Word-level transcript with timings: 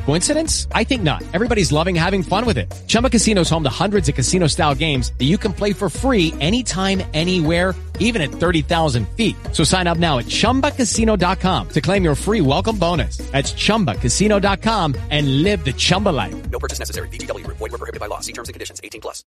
Coincidence? 0.00 0.66
I 0.72 0.84
think 0.84 1.02
not. 1.02 1.22
Everybody's 1.32 1.70
loving 1.70 1.94
having 1.94 2.22
fun 2.22 2.44
with 2.44 2.58
it. 2.58 2.66
Chumba 2.88 3.08
Casino 3.08 3.42
is 3.42 3.50
home 3.50 3.62
to 3.62 3.70
hundreds 3.70 4.08
of 4.08 4.16
casino 4.16 4.48
style 4.48 4.74
games 4.74 5.12
that 5.18 5.26
you 5.26 5.38
can 5.38 5.52
play 5.52 5.72
for 5.72 5.88
free 5.88 6.34
anytime, 6.40 7.02
anywhere, 7.14 7.74
even 8.00 8.20
at 8.20 8.30
30,000 8.30 9.08
feet. 9.10 9.36
So 9.52 9.62
sign 9.62 9.86
up 9.86 9.98
now 9.98 10.18
at 10.18 10.24
chumbacasino.com 10.24 11.68
to 11.68 11.80
claim 11.80 12.02
your 12.02 12.16
free 12.16 12.40
welcome 12.40 12.76
bonus. 12.76 13.18
That's 13.30 13.52
chumbacasino.com 13.52 14.96
and 15.10 15.42
live 15.44 15.64
the 15.64 15.72
Chumba 15.72 16.08
life. 16.08 16.50
No 16.50 16.58
purchase 16.58 16.80
necessary. 16.80 17.08
VGW 17.08 17.44
Group. 17.44 17.58
Void 17.58 17.70
were 17.70 17.78
prohibited 17.78 18.00
by 18.00 18.06
law. 18.06 18.20
See 18.20 18.32
terms 18.32 18.48
and 18.48 18.54
conditions. 18.54 18.80
18 18.82 19.00
plus. 19.00 19.22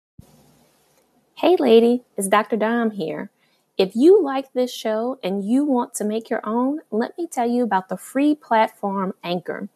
Hey, 1.36 1.56
lady, 1.58 2.04
it's 2.18 2.28
Dr. 2.28 2.58
Dom 2.58 2.92
here. 2.92 3.30
If 3.78 3.96
you 3.96 4.24
like 4.24 4.54
this 4.54 4.72
show 4.72 5.18
and 5.24 5.44
you 5.44 5.66
want 5.66 5.96
to 5.96 6.04
make 6.04 6.30
your 6.30 6.42
own, 6.44 6.82
let 6.92 7.18
me 7.18 7.28
tell 7.28 7.50
you 7.50 7.64
about 7.64 7.90
the 7.90 7.98
free 7.98 8.36
platform 8.36 9.14
Anchor. 9.24 9.68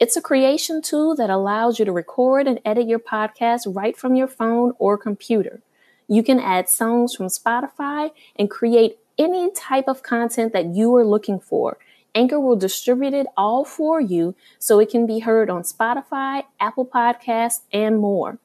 It's 0.00 0.16
a 0.16 0.22
creation 0.22 0.82
tool 0.82 1.14
that 1.14 1.30
allows 1.30 1.78
you 1.78 1.84
to 1.84 1.92
record 1.92 2.48
and 2.48 2.58
edit 2.64 2.88
your 2.88 2.98
podcast 2.98 3.72
right 3.72 3.96
from 3.96 4.16
your 4.16 4.26
phone 4.26 4.72
or 4.78 4.98
computer. 4.98 5.60
You 6.08 6.24
can 6.24 6.40
add 6.40 6.68
songs 6.68 7.14
from 7.14 7.28
Spotify 7.28 8.10
and 8.36 8.50
create 8.50 8.98
any 9.16 9.52
type 9.52 9.86
of 9.86 10.02
content 10.02 10.52
that 10.52 10.74
you 10.74 10.94
are 10.96 11.04
looking 11.04 11.38
for. 11.38 11.78
Anchor 12.12 12.40
will 12.40 12.56
distribute 12.56 13.14
it 13.14 13.28
all 13.36 13.64
for 13.64 14.00
you 14.00 14.34
so 14.58 14.80
it 14.80 14.90
can 14.90 15.06
be 15.06 15.20
heard 15.20 15.48
on 15.48 15.62
Spotify, 15.62 16.42
Apple 16.58 16.86
Podcasts, 16.86 17.60
and 17.72 17.98
more. 17.98 18.38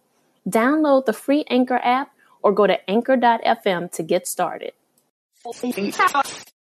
Download 0.48 1.06
the 1.06 1.14
free 1.14 1.46
Anchor 1.50 1.80
app 1.84 2.12
or 2.44 2.52
go 2.52 2.68
to 2.68 2.90
anchor.fm 2.90 3.92
to 3.92 4.04
get 4.04 4.28
started. 4.28 4.74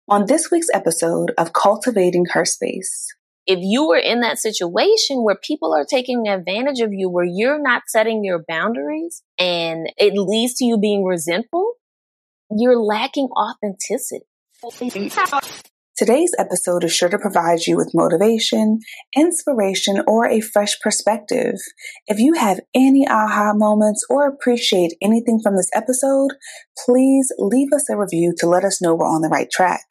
On 0.09 0.25
this 0.27 0.51
week's 0.51 0.69
episode 0.71 1.33
of 1.37 1.53
Cultivating 1.53 2.25
Her 2.31 2.45
Space, 2.45 3.13
if 3.47 3.59
you 3.61 3.91
are 3.91 3.97
in 3.97 4.19
that 4.19 4.37
situation 4.37 5.23
where 5.23 5.37
people 5.41 5.73
are 5.73 5.85
taking 5.85 6.27
advantage 6.27 6.81
of 6.81 6.91
you, 6.91 7.09
where 7.09 7.25
you're 7.25 7.61
not 7.61 7.83
setting 7.87 8.23
your 8.23 8.43
boundaries 8.45 9.23
and 9.39 9.91
it 9.97 10.13
leads 10.15 10.55
to 10.55 10.65
you 10.65 10.77
being 10.77 11.05
resentful, 11.05 11.75
you're 12.51 12.77
lacking 12.77 13.29
authenticity. 13.37 14.25
Today's 15.97 16.31
episode 16.37 16.83
is 16.83 16.93
sure 16.93 17.09
to 17.09 17.17
provide 17.17 17.65
you 17.65 17.77
with 17.77 17.93
motivation, 17.95 18.79
inspiration, 19.15 20.03
or 20.05 20.27
a 20.27 20.41
fresh 20.41 20.79
perspective. 20.79 21.55
If 22.05 22.19
you 22.19 22.33
have 22.33 22.59
any 22.75 23.07
aha 23.07 23.53
moments 23.55 24.05
or 24.09 24.27
appreciate 24.27 24.93
anything 25.01 25.39
from 25.41 25.55
this 25.55 25.69
episode, 25.73 26.31
please 26.85 27.31
leave 27.39 27.69
us 27.73 27.89
a 27.89 27.97
review 27.97 28.35
to 28.37 28.47
let 28.47 28.63
us 28.63 28.81
know 28.81 28.93
we're 28.93 29.07
on 29.07 29.21
the 29.21 29.29
right 29.29 29.49
track. 29.49 29.85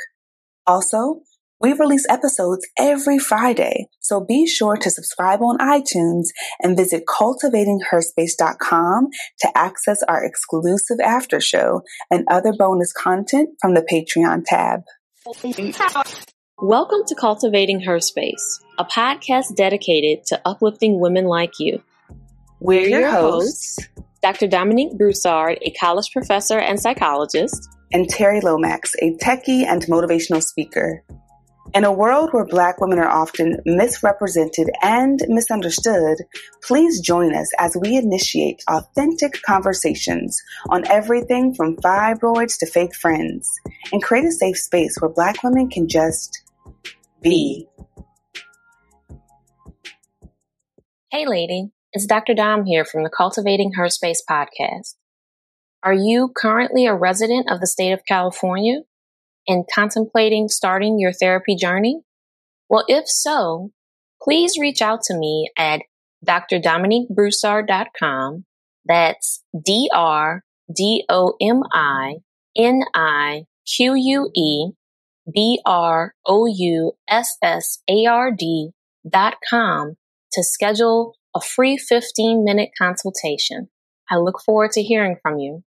Also, 0.67 1.23
we 1.59 1.73
release 1.73 2.05
episodes 2.11 2.69
every 2.79 3.19
Friday, 3.19 3.89
so 4.01 4.21
be 4.21 4.47
sure 4.47 4.77
to 4.77 4.91
subscribe 4.91 5.41
on 5.41 5.57
iTunes 5.59 6.27
and 6.61 6.77
visit 6.77 7.07
cultivatingherspace.com 7.07 9.09
to 9.41 9.57
access 9.57 10.03
our 10.03 10.23
exclusive 10.23 10.99
after 11.03 11.41
show 11.41 11.81
and 12.11 12.27
other 12.29 12.53
bonus 12.53 12.93
content 12.93 13.49
from 13.61 13.73
the 13.73 13.81
Patreon 13.81 14.45
tab. 14.45 14.83
Welcome 16.59 17.05
to 17.07 17.15
Cultivating 17.15 17.81
Her 17.81 18.01
Space, 18.01 18.61
a 18.79 18.85
podcast 18.85 19.57
dedicated 19.57 20.27
to 20.27 20.39
uplifting 20.45 21.01
women 21.01 21.25
like 21.25 21.55
you. 21.59 21.83
We're 22.61 22.87
your 22.87 23.11
hosts, 23.11 23.79
Dr. 24.23 24.47
Dominique 24.47 24.99
Broussard, 24.99 25.57
a 25.63 25.71
college 25.71 26.11
professor 26.13 26.59
and 26.59 26.79
psychologist, 26.79 27.67
and 27.95 28.07
Terri 28.09 28.43
Lomax, 28.43 28.93
a 29.01 29.17
techie 29.17 29.65
and 29.65 29.81
motivational 29.87 30.43
speaker. 30.43 31.03
In 31.75 31.85
a 31.85 31.93
world 31.93 32.31
where 32.33 32.47
Black 32.47 32.81
women 32.81 32.99
are 32.99 33.09
often 33.09 33.61
misrepresented 33.67 34.71
and 34.83 35.21
misunderstood, 35.29 36.19
please 36.63 37.01
join 37.01 37.35
us 37.35 37.51
as 37.59 37.77
we 37.81 37.97
initiate 37.97 38.63
authentic 38.69 39.43
conversations 39.43 40.41
on 40.71 40.87
everything 40.89 41.55
from 41.55 41.77
fibroids 41.77 42.59
to 42.59 42.67
fake 42.67 42.95
friends 42.95 43.51
and 43.93 44.03
create 44.03 44.25
a 44.25 44.33
safe 44.33 44.59
space 44.59 44.97
where 45.01 45.11
Black 45.11 45.43
women 45.43 45.69
can 45.69 45.89
just 45.89 46.43
be. 47.21 47.67
Hey, 51.11 51.27
lady, 51.27 51.71
it's 51.93 52.07
Dr. 52.07 52.35
Dom 52.35 52.65
here 52.65 52.85
from 52.85 53.03
the 53.03 53.11
Cultivating 53.11 53.73
Her 53.73 53.89
Space 53.89 54.23
podcast. 54.29 54.95
Are 55.83 55.95
you 55.95 56.33
currently 56.35 56.87
a 56.87 56.95
resident 56.95 57.51
of 57.51 57.61
the 57.61 57.67
state 57.67 57.93
of 57.93 58.05
California? 58.09 58.83
And 59.47 59.65
contemplating 59.73 60.49
starting 60.49 60.99
your 60.99 61.13
therapy 61.13 61.55
journey? 61.57 62.01
Well, 62.69 62.85
if 62.89 63.09
so, 63.09 63.71
please 64.23 64.59
reach 64.59 64.83
out 64.83 65.03
to 65.03 65.17
me 65.17 65.49
at 65.57 65.83
drdominiquebroussard.com. 66.27 68.45
That's 68.85 69.45
D 69.65 69.89
R 69.93 70.43
D 70.75 71.05
O 71.09 71.35
M 71.41 71.63
I 71.73 72.17
N 72.57 72.83
I 72.95 73.45
Q 73.67 73.95
U 73.95 74.31
E 74.35 74.73
B 75.33 75.61
R 75.65 76.15
O 76.25 76.47
U 76.47 76.93
S 77.09 77.37
S 77.43 77.83
A 77.89 78.07
R 78.07 78.33
D 78.33 78.71
dot 79.09 79.37
com 79.49 79.95
to 80.33 80.43
schedule 80.43 81.15
a 81.35 81.41
free 81.41 81.77
15 81.77 82.45
minute 82.45 82.71
consultation. 82.79 83.69
I 84.11 84.17
look 84.17 84.41
forward 84.45 84.73
to 84.73 84.83
hearing 84.83 85.17
from 85.23 85.39
you. 85.39 85.63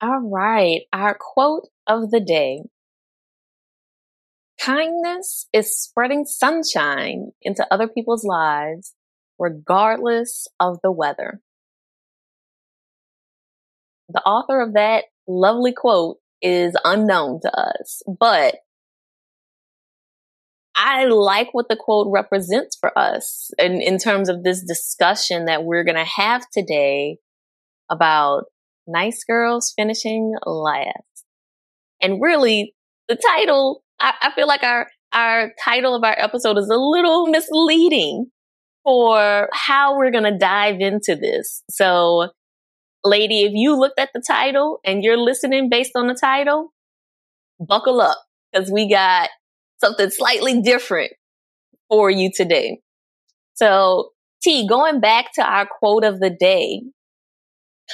All 0.00 0.20
right. 0.20 0.82
Our 0.92 1.16
quote 1.18 1.68
of 1.86 2.10
the 2.10 2.20
day. 2.20 2.62
Kindness 4.60 5.48
is 5.52 5.76
spreading 5.76 6.24
sunshine 6.24 7.32
into 7.42 7.66
other 7.70 7.88
people's 7.88 8.24
lives, 8.24 8.94
regardless 9.38 10.46
of 10.60 10.78
the 10.82 10.92
weather. 10.92 11.40
The 14.08 14.22
author 14.22 14.60
of 14.60 14.74
that 14.74 15.04
lovely 15.26 15.72
quote 15.72 16.18
is 16.40 16.76
unknown 16.84 17.40
to 17.42 17.58
us, 17.58 18.02
but 18.06 18.56
I 20.74 21.06
like 21.06 21.48
what 21.52 21.68
the 21.68 21.76
quote 21.76 22.06
represents 22.10 22.76
for 22.80 22.96
us 22.96 23.50
in, 23.58 23.82
in 23.82 23.98
terms 23.98 24.28
of 24.28 24.44
this 24.44 24.62
discussion 24.62 25.46
that 25.46 25.64
we're 25.64 25.84
going 25.84 25.96
to 25.96 26.04
have 26.04 26.44
today 26.52 27.18
about 27.90 28.44
nice 28.88 29.22
girls 29.24 29.72
finishing 29.76 30.34
last. 30.44 31.24
And 32.00 32.20
really, 32.20 32.74
the 33.08 33.16
title, 33.16 33.82
I, 34.00 34.14
I 34.20 34.32
feel 34.32 34.46
like 34.46 34.62
our, 34.62 34.88
our 35.12 35.52
title 35.64 35.94
of 35.94 36.04
our 36.04 36.16
episode 36.18 36.58
is 36.58 36.68
a 36.68 36.76
little 36.76 37.26
misleading 37.26 38.26
for 38.84 39.48
how 39.52 39.96
we're 39.96 40.10
going 40.10 40.24
to 40.24 40.38
dive 40.38 40.80
into 40.80 41.16
this. 41.16 41.62
So, 41.70 42.28
lady, 43.04 43.42
if 43.42 43.52
you 43.54 43.78
looked 43.78 43.98
at 43.98 44.10
the 44.14 44.22
title 44.26 44.80
and 44.84 45.02
you're 45.02 45.18
listening 45.18 45.68
based 45.68 45.92
on 45.94 46.06
the 46.06 46.14
title, 46.14 46.72
buckle 47.60 48.00
up 48.00 48.18
because 48.52 48.70
we 48.70 48.88
got 48.88 49.28
something 49.80 50.10
slightly 50.10 50.60
different 50.62 51.12
for 51.88 52.10
you 52.10 52.30
today. 52.34 52.80
So, 53.54 54.10
T, 54.42 54.68
going 54.68 55.00
back 55.00 55.32
to 55.34 55.42
our 55.42 55.66
quote 55.66 56.04
of 56.04 56.20
the 56.20 56.30
day, 56.30 56.82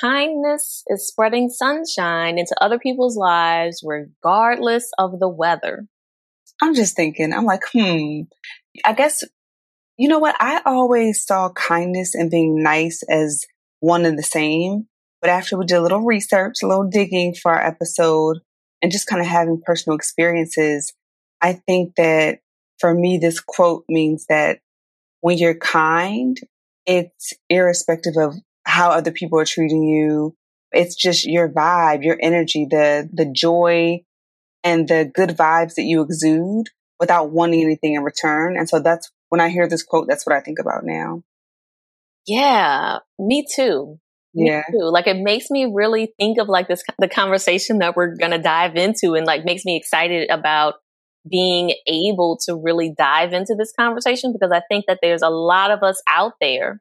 Kindness 0.01 0.83
is 0.89 1.07
spreading 1.07 1.49
sunshine 1.51 2.39
into 2.39 2.55
other 2.61 2.79
people's 2.79 3.17
lives 3.17 3.83
regardless 3.85 4.91
of 4.99 5.21
the 5.21 5.29
weather. 5.29 5.87
I'm 6.61 6.75
just 6.75 6.97
thinking, 6.97 7.33
I'm 7.33 7.45
like, 7.45 7.63
hmm, 7.73 8.23
I 8.85 8.93
guess, 8.93 9.25
you 9.97 10.09
know 10.09 10.19
what? 10.19 10.37
I 10.41 10.63
always 10.67 11.25
saw 11.25 11.51
kindness 11.51 12.15
and 12.15 12.31
being 12.31 12.63
nice 12.63 13.03
as 13.09 13.45
one 13.81 14.05
and 14.05 14.19
the 14.19 14.23
same. 14.23 14.87
But 15.21 15.31
after 15.31 15.57
we 15.57 15.65
did 15.65 15.77
a 15.77 15.83
little 15.83 16.03
research, 16.03 16.57
a 16.63 16.67
little 16.67 16.89
digging 16.89 17.35
for 17.35 17.53
our 17.53 17.65
episode, 17.65 18.41
and 18.83 18.93
just 18.93 19.07
kind 19.07 19.23
of 19.23 19.29
having 19.29 19.63
personal 19.65 19.97
experiences, 19.97 20.93
I 21.41 21.55
think 21.55 21.95
that 21.97 22.41
for 22.79 22.93
me, 22.93 23.19
this 23.19 23.41
quote 23.41 23.85
means 23.89 24.27
that 24.29 24.59
when 25.21 25.39
you're 25.39 25.55
kind, 25.55 26.37
it's 26.85 27.33
irrespective 27.49 28.15
of 28.19 28.35
how 28.75 28.91
other 28.91 29.13
people 29.13 29.39
are 29.39 29.45
treating 29.45 29.85
you. 29.85 30.35
It's 30.73 30.97
just 30.97 31.25
your 31.25 31.49
vibe, 31.49 32.05
your 32.05 32.19
energy, 32.21 32.67
the, 32.69 33.09
the 33.13 33.27
joy 33.27 34.01
and 34.65 34.89
the 34.89 35.11
good 35.15 35.31
vibes 35.31 35.75
that 35.75 35.85
you 35.85 36.03
exude 36.03 36.71
without 36.99 37.31
wanting 37.31 37.63
anything 37.63 37.95
in 37.95 38.03
return. 38.03 38.57
And 38.57 38.69
so 38.69 38.81
that's 38.81 39.13
when 39.29 39.41
I 39.41 39.49
hear 39.49 39.69
this 39.69 39.85
quote, 39.85 40.07
that's 40.09 40.27
what 40.27 40.35
I 40.35 40.41
think 40.41 40.59
about 40.59 40.85
now. 40.85 41.23
Yeah, 42.27 42.99
me 43.19 43.47
too. 43.55 44.01
Yeah. 44.33 44.65
Me 44.69 44.79
too. 44.81 44.91
Like 44.91 45.07
it 45.07 45.19
makes 45.19 45.51
me 45.51 45.71
really 45.73 46.13
think 46.19 46.39
of 46.39 46.49
like 46.49 46.67
this, 46.67 46.83
the 46.99 47.09
conversation 47.09 47.79
that 47.79 47.95
we're 47.95 48.17
going 48.17 48.33
to 48.33 48.39
dive 48.39 48.75
into 48.75 49.15
and 49.15 49.25
like 49.25 49.45
makes 49.45 49.65
me 49.65 49.77
excited 49.77 50.29
about 50.31 50.75
being 51.31 51.75
able 51.87 52.39
to 52.47 52.57
really 52.57 52.93
dive 52.97 53.33
into 53.33 53.55
this 53.57 53.73
conversation 53.79 54.33
because 54.33 54.51
I 54.53 54.63
think 54.69 54.87
that 54.89 54.99
there's 55.01 55.23
a 55.23 55.31
lot 55.31 55.71
of 55.71 55.83
us 55.85 56.03
out 56.09 56.33
there 56.41 56.81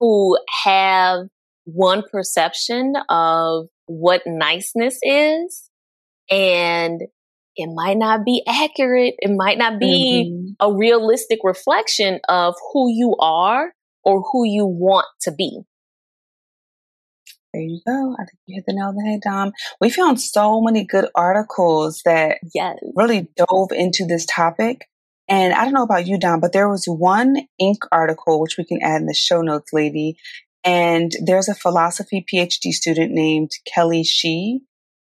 who 0.00 0.38
have 0.64 1.26
one 1.64 2.02
perception 2.10 2.94
of 3.08 3.66
what 3.86 4.22
niceness 4.26 4.98
is 5.02 5.70
and 6.30 7.02
it 7.56 7.70
might 7.74 7.96
not 7.96 8.24
be 8.24 8.42
accurate. 8.46 9.14
It 9.18 9.34
might 9.34 9.56
not 9.56 9.80
be 9.80 10.30
mm-hmm. 10.30 10.52
a 10.60 10.76
realistic 10.76 11.38
reflection 11.42 12.20
of 12.28 12.54
who 12.72 12.90
you 12.90 13.16
are 13.18 13.72
or 14.04 14.22
who 14.30 14.44
you 14.46 14.66
want 14.66 15.06
to 15.22 15.32
be. 15.32 15.62
There 17.54 17.62
you 17.62 17.80
go. 17.86 18.14
I 18.14 18.24
think 18.24 18.38
you 18.46 18.56
hit 18.56 18.64
the 18.66 18.74
nail 18.74 18.88
on 18.88 18.96
the 18.96 19.10
head, 19.10 19.20
Dom. 19.24 19.52
We 19.80 19.88
found 19.88 20.20
so 20.20 20.60
many 20.60 20.84
good 20.84 21.06
articles 21.14 22.02
that 22.04 22.36
yes. 22.54 22.76
really 22.94 23.30
dove 23.34 23.72
into 23.72 24.04
this 24.04 24.26
topic. 24.26 24.86
And 25.28 25.52
I 25.52 25.64
don't 25.64 25.74
know 25.74 25.82
about 25.82 26.06
you, 26.06 26.18
Dom, 26.18 26.40
but 26.40 26.52
there 26.52 26.68
was 26.68 26.84
one 26.86 27.36
Inc. 27.60 27.78
article, 27.90 28.40
which 28.40 28.56
we 28.56 28.64
can 28.64 28.80
add 28.82 29.00
in 29.00 29.06
the 29.06 29.14
show 29.14 29.42
notes, 29.42 29.72
lady. 29.72 30.16
And 30.64 31.12
there's 31.24 31.48
a 31.48 31.54
philosophy 31.54 32.24
PhD 32.32 32.72
student 32.72 33.12
named 33.12 33.50
Kelly 33.72 34.04
Shih, 34.04 34.60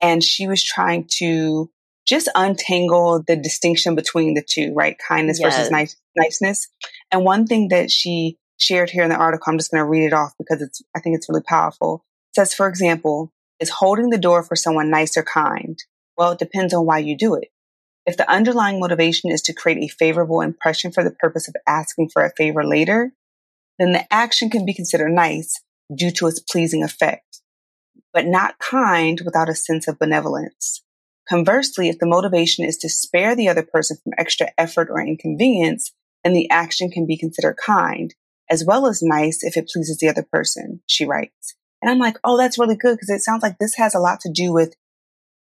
and 0.02 0.24
she 0.24 0.48
was 0.48 0.64
trying 0.64 1.08
to 1.18 1.70
just 2.06 2.30
untangle 2.36 3.24
the 3.26 3.36
distinction 3.36 3.96
between 3.96 4.34
the 4.34 4.44
two, 4.48 4.74
right? 4.74 4.98
Kindness 5.08 5.40
yes. 5.40 5.56
versus 5.56 5.72
nice, 5.72 5.96
niceness. 6.16 6.68
And 7.12 7.24
one 7.24 7.46
thing 7.48 7.70
that 7.70 7.92
she 7.92 8.38
shared 8.58 8.90
here 8.90 9.04
in 9.04 9.10
the 9.10 9.16
article, 9.16 9.52
I'm 9.52 9.58
just 9.58 9.72
going 9.72 9.84
to 9.84 9.90
read 9.90 10.06
it 10.06 10.14
off 10.14 10.34
because 10.38 10.62
it's, 10.62 10.82
I 10.96 11.00
think 11.00 11.16
it's 11.16 11.30
really 11.30 11.44
powerful. 11.48 12.06
It 12.32 12.36
says, 12.36 12.54
for 12.54 12.68
example, 12.68 13.32
is 13.60 13.70
holding 13.70 14.10
the 14.10 14.18
door 14.18 14.44
for 14.44 14.56
someone 14.56 14.90
nice 14.90 15.16
or 15.16 15.24
kind? 15.24 15.78
Well, 16.18 16.32
it 16.32 16.40
depends 16.40 16.74
on 16.74 16.86
why 16.86 17.00
you 17.00 17.16
do 17.16 17.36
it. 17.36 17.50
If 18.06 18.18
the 18.18 18.30
underlying 18.30 18.80
motivation 18.80 19.32
is 19.32 19.42
to 19.44 19.54
create 19.54 19.78
a 19.78 19.94
favorable 19.94 20.42
impression 20.42 20.92
for 20.92 21.04
the 21.04 21.12
purpose 21.12 21.48
of 21.48 21.56
asking 21.68 22.10
for 22.10 22.24
a 22.24 22.34
favor 22.36 22.64
later, 22.66 23.14
then 23.78 23.92
the 23.92 24.12
action 24.12 24.50
can 24.50 24.66
be 24.66 24.74
considered 24.74 25.12
nice 25.12 25.60
due 25.94 26.12
to 26.12 26.28
its 26.28 26.40
pleasing 26.40 26.84
effect, 26.84 27.42
but 28.14 28.26
not 28.26 28.60
kind 28.60 29.22
without 29.24 29.50
a 29.50 29.56
sense 29.56 29.88
of 29.88 30.00
benevolence. 30.00 30.84
Conversely, 31.30 31.90
if 31.90 32.00
the 32.00 32.08
motivation 32.08 32.66
is 32.66 32.78
to 32.78 32.90
spare 32.90 33.36
the 33.36 33.48
other 33.48 33.64
person 33.64 33.98
from 34.04 34.14
extra 34.18 34.48
effort 34.58 34.90
or 34.90 35.00
inconvenience, 35.00 35.94
then 36.24 36.34
the 36.34 36.50
action 36.50 36.90
can 36.90 37.06
be 37.06 37.18
considered 37.18 37.58
kind, 37.64 38.14
as 38.50 38.66
well 38.66 38.88
as 38.88 39.02
nice 39.02 39.44
if 39.44 39.56
it 39.56 39.70
pleases 39.72 39.98
the 39.98 40.10
other 40.10 40.26
person, 40.30 40.82
she 40.88 41.06
writes. 41.06 41.56
And 41.82 41.90
I'm 41.90 42.00
like, 42.00 42.18
oh, 42.24 42.38
that's 42.38 42.60
really 42.60 42.76
good 42.76 42.96
because 42.96 43.10
it 43.10 43.22
sounds 43.22 43.44
like 43.44 43.58
this 43.58 43.76
has 43.76 43.96
a 43.96 44.00
lot 44.00 44.20
to 44.22 44.32
do 44.32 44.52
with 44.52 44.76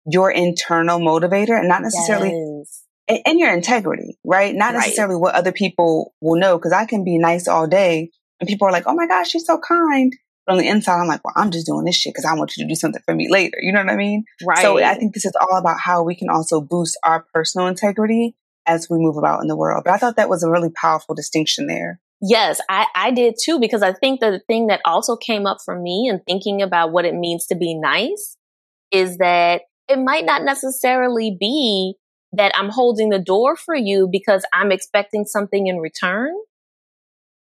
your 0.05 0.31
internal 0.31 0.99
motivator 0.99 1.57
and 1.57 1.67
not 1.67 1.81
necessarily 1.81 2.29
yes. 2.29 2.83
and, 3.07 3.19
and, 3.25 3.39
your 3.39 3.53
integrity, 3.53 4.17
right? 4.25 4.53
Not 4.53 4.73
right. 4.73 4.81
necessarily 4.81 5.15
what 5.15 5.35
other 5.35 5.51
people 5.51 6.13
will 6.21 6.39
know. 6.39 6.59
Cause 6.59 6.73
I 6.73 6.85
can 6.85 7.03
be 7.03 7.17
nice 7.17 7.47
all 7.47 7.67
day 7.67 8.11
and 8.39 8.47
people 8.47 8.67
are 8.67 8.71
like, 8.71 8.87
oh 8.87 8.95
my 8.95 9.07
gosh, 9.07 9.29
she's 9.29 9.45
so 9.45 9.57
kind. 9.57 10.13
But 10.45 10.53
on 10.53 10.57
the 10.59 10.67
inside, 10.67 10.99
I'm 10.99 11.07
like, 11.07 11.23
well, 11.23 11.33
I'm 11.37 11.51
just 11.51 11.65
doing 11.65 11.85
this 11.85 11.95
shit 11.95 12.13
because 12.13 12.25
I 12.25 12.33
want 12.33 12.57
you 12.57 12.65
to 12.65 12.67
do 12.67 12.75
something 12.75 13.01
for 13.05 13.15
me 13.15 13.29
later. 13.31 13.57
You 13.61 13.71
know 13.71 13.79
what 13.79 13.89
I 13.89 13.95
mean? 13.95 14.25
Right. 14.45 14.61
So 14.61 14.77
I 14.83 14.95
think 14.95 15.13
this 15.13 15.25
is 15.25 15.33
all 15.39 15.57
about 15.57 15.79
how 15.79 16.03
we 16.03 16.15
can 16.15 16.29
also 16.29 16.59
boost 16.59 16.97
our 17.03 17.25
personal 17.33 17.67
integrity 17.67 18.35
as 18.65 18.89
we 18.89 18.97
move 18.97 19.17
about 19.17 19.41
in 19.41 19.47
the 19.47 19.55
world. 19.55 19.83
But 19.85 19.93
I 19.93 19.97
thought 19.97 20.17
that 20.17 20.29
was 20.29 20.43
a 20.43 20.49
really 20.49 20.69
powerful 20.69 21.15
distinction 21.15 21.67
there. 21.67 21.99
Yes, 22.21 22.61
I, 22.69 22.85
I 22.95 23.11
did 23.11 23.35
too, 23.41 23.59
because 23.59 23.81
I 23.81 23.91
think 23.91 24.21
the 24.21 24.41
thing 24.47 24.67
that 24.67 24.79
also 24.85 25.17
came 25.17 25.45
up 25.45 25.57
for 25.63 25.77
me 25.77 26.07
in 26.09 26.21
thinking 26.25 26.61
about 26.61 26.91
what 26.91 27.05
it 27.05 27.13
means 27.13 27.47
to 27.47 27.55
be 27.55 27.75
nice 27.75 28.37
is 28.91 29.17
that 29.17 29.63
it 29.87 29.99
might 29.99 30.25
not 30.25 30.43
necessarily 30.43 31.35
be 31.39 31.95
that 32.33 32.51
I'm 32.55 32.69
holding 32.69 33.09
the 33.09 33.19
door 33.19 33.55
for 33.55 33.75
you 33.75 34.09
because 34.11 34.43
I'm 34.53 34.71
expecting 34.71 35.25
something 35.25 35.67
in 35.67 35.77
return. 35.77 36.33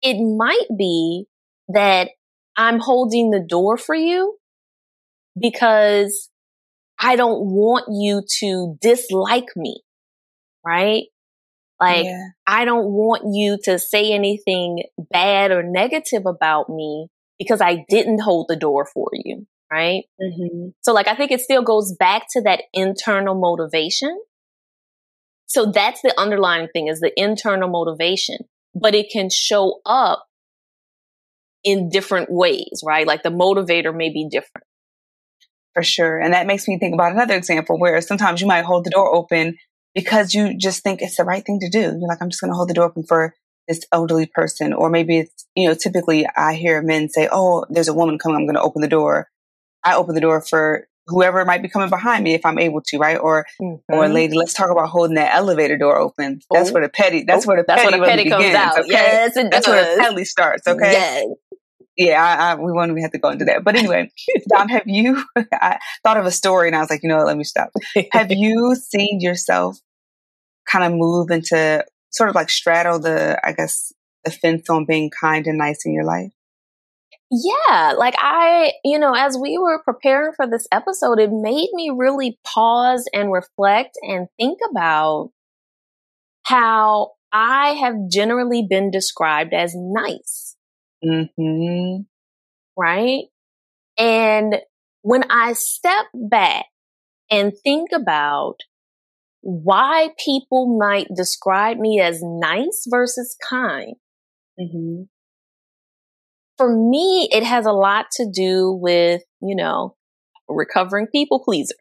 It 0.02 0.16
might 0.16 0.68
be 0.78 1.26
that 1.68 2.10
I'm 2.56 2.80
holding 2.80 3.31
the 3.31 3.46
door 3.46 3.78
for 3.78 3.96
you 3.96 4.38
because 5.40 6.30
I 7.00 7.16
don't 7.16 7.46
want 7.46 7.86
you 7.90 8.24
to 8.40 8.78
dislike 8.81 9.50
me, 9.56 9.81
right? 10.66 11.04
Like, 11.80 12.06
yeah. 12.06 12.28
I 12.46 12.66
don't 12.66 12.92
want 12.92 13.34
you 13.34 13.58
to 13.64 13.80
say 13.80 14.12
anything 14.12 14.84
bad 15.12 15.52
or 15.52 15.64
negative 15.64 16.26
about 16.26 16.70
me 16.70 17.08
because 17.38 17.62
I 17.62 17.86
didn't 17.88 18.20
hold 18.20 18.48
the 18.50 18.58
door 18.58 18.86
for 18.86 19.10
you. 19.14 19.48
Right. 19.71 20.06
Mm-hmm. 20.19 20.69
So 20.81 20.94
like, 20.94 21.07
I 21.07 21.16
think 21.16 21.31
it 21.31 21.42
still 21.42 21.62
goes 21.62 21.94
back 21.94 22.25
to 22.31 22.42
that 22.42 22.63
internal 22.74 23.36
motivation. 23.36 24.19
So 25.45 25.71
that's 25.71 26.01
the 26.01 26.13
underlying 26.19 26.68
thing 26.74 26.88
is 26.88 27.00
the 27.00 27.12
internal 27.16 27.69
motivation, 27.69 28.38
but 28.74 28.95
it 28.95 29.07
can 29.12 29.30
show 29.30 29.81
up 29.86 30.25
in 31.63 31.89
different 31.89 32.31
ways, 32.31 32.81
right? 32.86 33.06
Like 33.06 33.24
the 33.24 33.30
motivator 33.30 33.95
may 33.95 34.10
be 34.10 34.27
different. 34.30 34.66
For 35.74 35.83
sure. 35.83 36.19
And 36.19 36.33
that 36.33 36.48
makes 36.48 36.68
me 36.68 36.77
think 36.80 36.94
about 36.94 37.12
another 37.12 37.36
example 37.36 37.80
where 37.80 38.01
sometimes 38.01 38.42
you 38.42 38.48
might 38.48 38.66
hold 38.66 38.86
the 38.86 38.89
door 38.89 39.13
open 39.13 39.57
because 39.94 40.33
you 40.33 40.57
just 40.57 40.83
think 40.83 41.01
it's 41.01 41.18
the 41.18 41.24
right 41.24 41.45
thing 41.45 41.60
to 41.60 41.69
do. 41.69 41.80
You're 41.80 42.07
like, 42.07 42.21
I'm 42.21 42.30
just 42.30 42.42
going 42.42 42.51
to 42.51 42.56
hold 42.56 42.69
the 42.69 42.74
door 42.74 42.86
open 42.86 43.04
for 43.04 43.36
this 43.68 43.81
elderly 43.92 44.25
person. 44.25 44.74
Or 44.74 44.89
maybe 44.89 45.19
it's, 45.19 45.45
you 45.56 45.68
know, 45.68 45.75
typically 45.75 46.25
I 46.36 46.56
hear 46.56 46.81
men 46.81 47.10
say, 47.10 47.30
Oh, 47.31 47.66
there's 47.69 47.88
a 47.88 47.94
woman 47.94 48.18
coming. 48.18 48.38
I'm 48.38 48.45
going 48.45 48.56
to 48.56 48.62
open 48.62 48.81
the 48.81 48.88
door. 48.88 49.30
I 49.84 49.96
open 49.96 50.16
the 50.16 50.22
door 50.22 50.42
for 50.42 50.88
whoever 51.08 51.44
might 51.44 51.62
be 51.62 51.70
coming 51.70 51.90
behind 51.90 52.24
me 52.24 52.36
if 52.36 52.46
I'm 52.46 52.60
able 52.60 52.81
to, 52.81 52.98
right? 52.98 53.18
Or, 53.18 53.46
mm-hmm. 53.62 53.94
or 53.94 54.08
lady, 54.10 54.38
let's 54.38 54.54
talk 54.54 54.70
about 54.70 54.90
holding 54.90 55.16
that 55.16 55.34
elevator 55.34 55.78
door 55.78 55.98
open. 55.98 56.42
That's 56.52 56.70
oh. 56.70 56.74
where 56.74 56.84
the 56.84 56.90
petty, 56.90 57.24
that's 57.24 57.46
oh, 57.46 57.48
where 57.48 57.58
the 57.58 57.66
that's 57.68 57.81
petty, 57.81 58.00
where 58.00 58.08
the 58.08 58.12
petty 58.12 58.30
comes 58.30 58.44
begins, 58.44 58.56
out. 58.56 58.80
Okay? 58.80 58.90
Yes, 58.92 59.38
it 59.38 59.52
that's 59.52 59.66
does. 59.66 59.74
where 59.74 59.96
the 59.96 60.02
petty 60.02 60.26
starts. 60.26 60.68
Okay. 60.68 60.92
Yes 60.92 61.26
yeah, 62.00 62.24
I, 62.24 62.52
I, 62.52 62.56
we 62.56 62.72
won't 62.72 62.92
even 62.92 63.04
have 63.04 63.12
to 63.12 63.20
go 63.20 63.30
into 63.30 63.46
that. 63.46 63.64
But 63.64 63.76
anyway, 63.76 64.10
Dom, 64.50 64.70
have 64.70 64.84
you, 64.86 65.22
I 65.54 65.80
thought 66.02 66.16
of 66.16 66.26
a 66.26 66.31
story 66.31 66.70
and 66.70 66.76
I 66.76 66.80
was 66.80 66.90
like, 66.90 67.04
you 67.04 67.10
know 67.10 67.18
what, 67.18 67.28
let 67.28 67.38
me 67.38 67.44
stop. 67.44 67.72
have 68.14 68.31
you 68.31 68.74
seen 68.76 69.20
yourself 69.20 69.78
kind 70.66 70.86
of 70.86 70.98
move 70.98 71.30
into 71.30 71.84
sort 72.10 72.30
of 72.30 72.36
like 72.36 72.50
straddle 72.50 73.00
the, 73.00 73.38
I 73.44 73.52
guess, 73.52 73.92
the 74.24 74.31
fence 74.31 74.70
on 74.70 74.86
being 74.86 75.12
kind 75.12 75.46
and 75.46 75.58
nice 75.58 75.86
in 75.86 75.94
your 75.94 76.06
life? 76.06 76.31
Yeah, 77.31 77.94
like 77.98 78.16
I, 78.18 78.74
you 78.84 78.98
know, 78.98 79.14
as 79.14 79.38
we 79.38 79.58
were 79.58 79.84
preparing 79.84 80.34
for 80.36 80.48
this 80.48 80.68
episode, 80.72 81.20
it 81.20 81.30
made 81.31 81.70
me 81.74 81.92
really 81.96 82.40
pause 82.46 83.08
and 83.14 83.31
reflect 83.31 83.98
and 84.02 84.28
think 84.40 84.60
about 84.70 85.30
how 86.44 87.12
I 87.31 87.74
have 87.74 88.10
generally 88.12 88.66
been 88.68 88.90
described 88.90 89.54
as 89.54 89.74
nice 89.76 90.50
Mm-hmm. 91.04 92.02
Right. 92.78 93.26
And 93.98 94.56
when 95.02 95.24
I 95.30 95.54
step 95.54 96.06
back 96.14 96.66
and 97.30 97.54
think 97.64 97.92
about 97.94 98.57
why 99.42 100.09
people 100.24 100.78
might 100.78 101.07
describe 101.16 101.78
me 101.78 102.02
as 102.02 102.21
nice 102.21 102.86
versus 102.90 103.38
kind, 103.50 103.95
mm-hmm. 104.59 105.04
For 106.59 106.69
me, 106.69 107.30
it 107.31 107.44
has 107.44 107.66
a 107.66 107.71
lot 107.71 108.07
to 108.18 108.30
do 108.30 108.73
with, 108.73 109.21
you 109.42 109.56
know, 109.56 109.95
recovering 110.49 111.07
people 111.07 111.42
pleaser. 111.42 111.78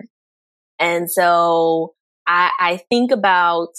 And 0.79 1.11
so 1.11 1.95
I, 2.29 2.53
I 2.61 2.77
think 2.89 3.11
about 3.11 3.71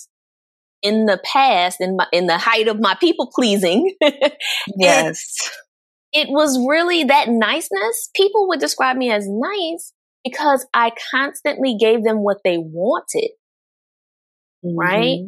in 0.82 1.06
the 1.06 1.22
past, 1.24 1.80
in 1.80 1.96
my, 1.96 2.06
in 2.12 2.28
the 2.28 2.38
height 2.38 2.68
of 2.68 2.82
my 2.82 2.96
people 3.00 3.32
pleasing. 3.34 3.96
yes. 4.78 5.24
It, 6.12 6.28
it 6.28 6.30
was 6.30 6.60
really 6.68 7.06
that 7.06 7.30
niceness. 7.30 8.10
People 8.14 8.50
would 8.50 8.60
describe 8.60 8.98
me 8.98 9.10
as 9.10 9.26
nice 9.26 9.94
because 10.26 10.68
I 10.74 10.92
constantly 11.12 11.78
gave 11.80 12.04
them 12.04 12.26
what 12.26 12.40
they 12.44 12.58
wanted. 12.58 13.30
Mm-hmm. 14.66 14.78
Right. 14.78 15.20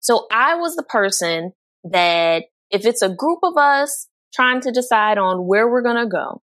So 0.00 0.26
I 0.30 0.56
was 0.56 0.76
the 0.76 0.82
person 0.82 1.52
that 1.84 2.44
if 2.70 2.84
it's 2.84 3.00
a 3.00 3.08
group 3.08 3.38
of 3.42 3.56
us 3.56 4.07
trying 4.34 4.60
to 4.62 4.72
decide 4.72 5.18
on 5.18 5.46
where 5.46 5.68
we're 5.68 5.82
going 5.82 6.02
to 6.02 6.08
go, 6.08 6.42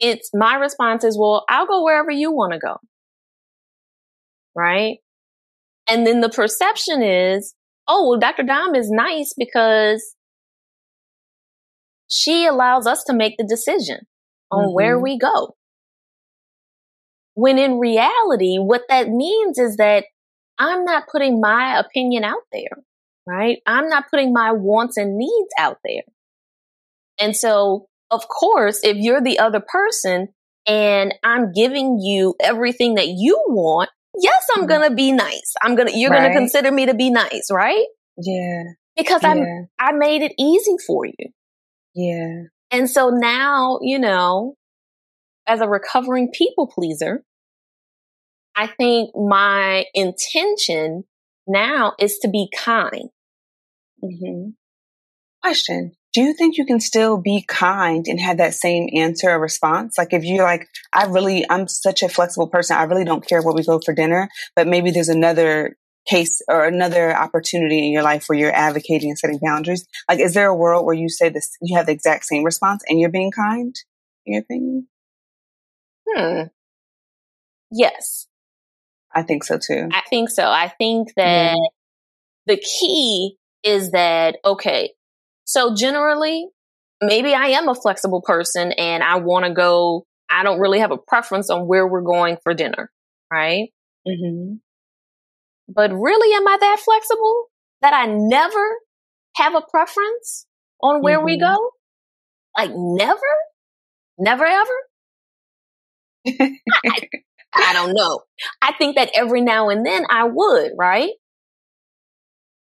it's 0.00 0.30
my 0.34 0.56
response 0.56 1.04
is, 1.04 1.18
well, 1.18 1.44
I'll 1.48 1.66
go 1.66 1.84
wherever 1.84 2.10
you 2.10 2.32
want 2.32 2.52
to 2.52 2.58
go. 2.58 2.76
Right. 4.56 4.98
And 5.88 6.06
then 6.06 6.20
the 6.20 6.28
perception 6.28 7.02
is, 7.02 7.54
oh, 7.86 8.08
well, 8.08 8.18
Dr. 8.18 8.44
Dom 8.44 8.74
is 8.74 8.90
nice 8.90 9.34
because 9.36 10.14
she 12.08 12.46
allows 12.46 12.86
us 12.86 13.04
to 13.04 13.14
make 13.14 13.34
the 13.36 13.46
decision 13.46 14.00
on 14.50 14.64
mm-hmm. 14.64 14.74
where 14.74 14.98
we 14.98 15.18
go. 15.18 15.56
When 17.34 17.58
in 17.58 17.78
reality, 17.78 18.56
what 18.58 18.82
that 18.88 19.08
means 19.08 19.58
is 19.58 19.76
that 19.76 20.04
I'm 20.58 20.84
not 20.84 21.08
putting 21.10 21.40
my 21.40 21.78
opinion 21.78 22.22
out 22.22 22.42
there, 22.52 22.70
right? 23.26 23.58
I'm 23.66 23.88
not 23.88 24.04
putting 24.08 24.32
my 24.32 24.52
wants 24.52 24.96
and 24.96 25.16
needs 25.16 25.50
out 25.58 25.78
there. 25.84 26.02
And 27.18 27.36
so, 27.36 27.86
of 28.10 28.28
course, 28.28 28.80
if 28.82 28.96
you're 28.96 29.22
the 29.22 29.38
other 29.38 29.60
person 29.60 30.28
and 30.66 31.14
I'm 31.22 31.52
giving 31.52 31.98
you 31.98 32.34
everything 32.40 32.94
that 32.94 33.08
you 33.08 33.42
want, 33.48 33.90
yes, 34.18 34.46
I'm 34.54 34.62
mm-hmm. 34.62 34.68
gonna 34.68 34.94
be 34.94 35.12
nice. 35.12 35.54
I'm 35.62 35.74
gonna, 35.74 35.92
you're 35.94 36.10
right. 36.10 36.28
gonna 36.28 36.34
consider 36.34 36.70
me 36.70 36.86
to 36.86 36.94
be 36.94 37.10
nice, 37.10 37.48
right? 37.50 37.86
Yeah. 38.16 38.62
Because 38.96 39.22
yeah. 39.22 39.30
I'm, 39.30 39.68
I 39.78 39.92
made 39.92 40.22
it 40.22 40.32
easy 40.38 40.76
for 40.86 41.06
you. 41.06 41.30
Yeah. 41.94 42.44
And 42.70 42.90
so 42.90 43.10
now, 43.10 43.78
you 43.82 43.98
know, 43.98 44.54
as 45.46 45.60
a 45.60 45.68
recovering 45.68 46.30
people 46.32 46.66
pleaser, 46.66 47.22
I 48.56 48.66
think 48.66 49.10
my 49.14 49.84
intention 49.94 51.04
now 51.46 51.92
is 51.98 52.18
to 52.18 52.28
be 52.28 52.48
kind. 52.56 53.10
Mm-hmm. 54.02 54.50
Question. 55.42 55.92
Do 56.14 56.22
you 56.22 56.32
think 56.32 56.56
you 56.56 56.64
can 56.64 56.78
still 56.78 57.18
be 57.18 57.44
kind 57.46 58.06
and 58.06 58.20
have 58.20 58.36
that 58.36 58.54
same 58.54 58.88
answer 58.94 59.30
or 59.30 59.40
response? 59.40 59.98
Like 59.98 60.12
if 60.12 60.24
you're 60.24 60.44
like, 60.44 60.68
I 60.92 61.06
really, 61.06 61.44
I'm 61.50 61.66
such 61.66 62.02
a 62.02 62.08
flexible 62.08 62.46
person. 62.46 62.76
I 62.76 62.84
really 62.84 63.04
don't 63.04 63.26
care 63.26 63.42
where 63.42 63.54
we 63.54 63.64
go 63.64 63.80
for 63.84 63.92
dinner, 63.92 64.28
but 64.54 64.68
maybe 64.68 64.92
there's 64.92 65.08
another 65.08 65.76
case 66.06 66.40
or 66.48 66.66
another 66.66 67.16
opportunity 67.16 67.84
in 67.86 67.92
your 67.92 68.02
life 68.02 68.26
where 68.28 68.38
you're 68.38 68.54
advocating 68.54 69.10
and 69.10 69.18
setting 69.18 69.40
boundaries. 69.42 69.86
Like, 70.08 70.20
is 70.20 70.34
there 70.34 70.48
a 70.48 70.54
world 70.54 70.86
where 70.86 70.94
you 70.94 71.08
say 71.08 71.30
this, 71.30 71.56
you 71.60 71.76
have 71.76 71.86
the 71.86 71.92
exact 71.92 72.26
same 72.26 72.44
response 72.44 72.84
and 72.88 73.00
you're 73.00 73.10
being 73.10 73.32
kind 73.32 73.74
in 74.24 74.34
your 74.34 74.42
opinion? 74.42 74.86
Hmm. 76.08 76.42
Yes. 77.72 78.28
I 79.12 79.22
think 79.22 79.42
so 79.42 79.58
too. 79.58 79.88
I 79.92 80.02
think 80.08 80.30
so. 80.30 80.44
I 80.44 80.68
think 80.68 81.08
that 81.16 81.56
mm. 81.56 81.68
the 82.46 82.56
key 82.56 83.36
is 83.64 83.92
that, 83.92 84.36
okay, 84.44 84.92
so 85.44 85.74
generally, 85.74 86.46
maybe 87.02 87.34
I 87.34 87.48
am 87.48 87.68
a 87.68 87.74
flexible 87.74 88.22
person 88.22 88.72
and 88.72 89.02
I 89.02 89.18
want 89.18 89.44
to 89.44 89.52
go, 89.52 90.06
I 90.30 90.42
don't 90.42 90.60
really 90.60 90.80
have 90.80 90.90
a 90.90 90.98
preference 90.98 91.50
on 91.50 91.66
where 91.66 91.86
we're 91.86 92.02
going 92.02 92.38
for 92.42 92.54
dinner, 92.54 92.90
right? 93.32 93.68
Mm-hmm. 94.06 94.54
But 95.68 95.92
really, 95.92 96.34
am 96.34 96.46
I 96.46 96.56
that 96.60 96.80
flexible 96.84 97.46
that 97.82 97.94
I 97.94 98.06
never 98.06 98.78
have 99.36 99.54
a 99.54 99.62
preference 99.70 100.46
on 100.82 101.02
where 101.02 101.18
mm-hmm. 101.18 101.26
we 101.26 101.38
go? 101.38 101.70
Like 102.56 102.70
never? 102.74 103.20
Never 104.18 104.44
ever? 104.44 104.70
I, 106.26 107.08
I 107.54 107.72
don't 107.72 107.94
know. 107.94 108.20
I 108.62 108.72
think 108.72 108.96
that 108.96 109.10
every 109.14 109.40
now 109.40 109.68
and 109.68 109.84
then 109.84 110.04
I 110.08 110.24
would, 110.24 110.72
right? 110.78 111.10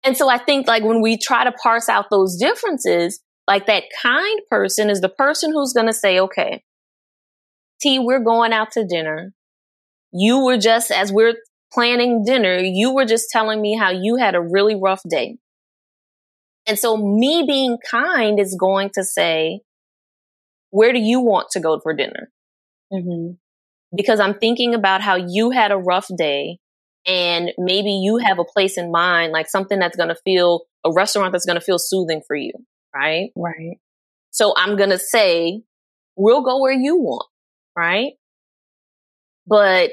And 0.05 0.17
so 0.17 0.29
I 0.29 0.39
think 0.39 0.67
like 0.67 0.83
when 0.83 1.01
we 1.01 1.17
try 1.17 1.45
to 1.45 1.53
parse 1.53 1.89
out 1.89 2.07
those 2.11 2.37
differences, 2.37 3.21
like 3.47 3.67
that 3.67 3.85
kind 4.03 4.41
person 4.51 4.91
is 4.91 5.01
the 5.01 5.09
person 5.09 5.53
who's 5.53 5.73
going 5.73 5.87
to 5.87 5.93
say, 5.93 6.21
okay, 6.21 6.63
T, 7.81 7.99
we're 7.99 8.23
going 8.23 8.53
out 8.53 8.73
to 8.73 8.87
dinner. 8.87 9.33
You 10.13 10.45
were 10.45 10.59
just, 10.59 10.91
as 10.91 11.13
we're 11.13 11.35
planning 11.73 12.23
dinner, 12.25 12.59
you 12.59 12.95
were 12.95 13.05
just 13.05 13.29
telling 13.31 13.61
me 13.61 13.77
how 13.77 13.91
you 13.91 14.17
had 14.17 14.35
a 14.35 14.41
really 14.41 14.75
rough 14.75 15.03
day. 15.09 15.39
And 16.67 16.79
so 16.79 16.97
me 16.97 17.45
being 17.47 17.79
kind 17.91 18.39
is 18.39 18.57
going 18.59 18.91
to 18.95 19.05
say, 19.05 19.61
where 20.71 20.93
do 20.93 20.99
you 20.99 21.21
want 21.21 21.49
to 21.53 21.61
go 21.61 21.81
for 21.81 21.95
dinner? 21.95 22.31
Mm-hmm 22.93 23.35
because 23.97 24.21
I'm 24.21 24.35
thinking 24.35 24.75
about 24.75 25.01
how 25.01 25.17
you 25.17 25.51
had 25.51 25.73
a 25.73 25.77
rough 25.77 26.09
day 26.17 26.59
and 27.07 27.53
maybe 27.59 27.91
you 27.91 28.19
have 28.19 28.39
a 28.39 28.45
place 28.45 28.79
in 28.79 28.91
mind, 28.91 29.33
like 29.33 29.49
something 29.49 29.79
that's 29.79 29.97
going 29.97 30.09
to 30.09 30.17
feel 30.25 30.63
a 30.85 30.93
restaurant 30.93 31.33
that's 31.33 31.47
going 31.47 31.59
to 31.59 31.65
feel 31.65 31.79
soothing 31.79 32.23
for 32.27 32.37
you. 32.37 32.53
Right. 32.95 33.31
Right. 33.37 33.79
So 34.31 34.55
I'm 34.57 34.77
going 34.77 34.91
to 34.91 34.99
say, 34.99 35.63
we'll 36.17 36.43
go 36.43 36.61
where 36.61 36.73
you 36.73 36.97
want. 36.97 37.27
Right. 37.77 38.13
But 39.47 39.91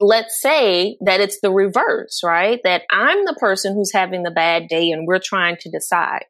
let's 0.00 0.40
say 0.40 0.96
that 1.04 1.20
it's 1.20 1.40
the 1.40 1.50
reverse, 1.50 2.20
right? 2.24 2.60
That 2.64 2.82
I'm 2.90 3.24
the 3.26 3.36
person 3.38 3.74
who's 3.74 3.92
having 3.92 4.22
the 4.22 4.30
bad 4.30 4.68
day 4.68 4.90
and 4.90 5.06
we're 5.06 5.20
trying 5.22 5.56
to 5.60 5.70
decide. 5.70 6.24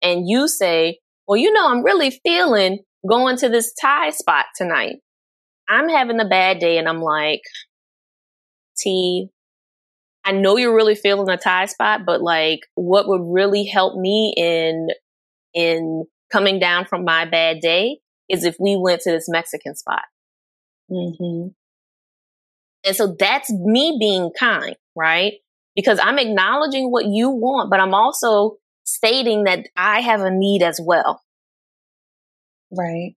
And 0.00 0.28
you 0.28 0.46
say, 0.46 1.00
well, 1.26 1.36
you 1.36 1.52
know, 1.52 1.68
I'm 1.68 1.82
really 1.82 2.10
feeling 2.10 2.78
going 3.08 3.36
to 3.38 3.48
this 3.48 3.74
Thai 3.74 4.10
spot 4.10 4.46
tonight. 4.56 4.96
I'm 5.68 5.88
having 5.88 6.20
a 6.20 6.28
bad 6.28 6.60
day 6.60 6.78
and 6.78 6.88
I'm 6.88 7.02
like, 7.02 7.42
T, 8.78 9.28
I 10.24 10.32
know 10.32 10.56
you're 10.56 10.74
really 10.74 10.94
feeling 10.94 11.28
a 11.28 11.36
Thai 11.36 11.66
spot, 11.66 12.02
but 12.04 12.20
like 12.20 12.60
what 12.74 13.08
would 13.08 13.22
really 13.22 13.64
help 13.64 13.98
me 13.98 14.34
in 14.36 14.88
in 15.54 16.04
coming 16.30 16.58
down 16.58 16.84
from 16.84 17.04
my 17.04 17.24
bad 17.24 17.60
day 17.60 18.00
is 18.28 18.44
if 18.44 18.56
we 18.60 18.76
went 18.76 19.00
to 19.02 19.10
this 19.10 19.28
Mexican 19.28 19.74
spot. 19.74 20.02
Mm-hmm. 20.90 21.48
And 22.86 22.96
so 22.96 23.16
that's 23.18 23.50
me 23.50 23.96
being 23.98 24.30
kind, 24.38 24.76
right? 24.94 25.34
Because 25.74 25.98
I'm 26.02 26.18
acknowledging 26.18 26.90
what 26.90 27.06
you 27.06 27.30
want, 27.30 27.70
but 27.70 27.80
I'm 27.80 27.94
also 27.94 28.56
stating 28.84 29.44
that 29.44 29.66
I 29.76 30.00
have 30.00 30.20
a 30.20 30.30
need 30.30 30.62
as 30.62 30.80
well. 30.82 31.22
Right. 32.70 33.14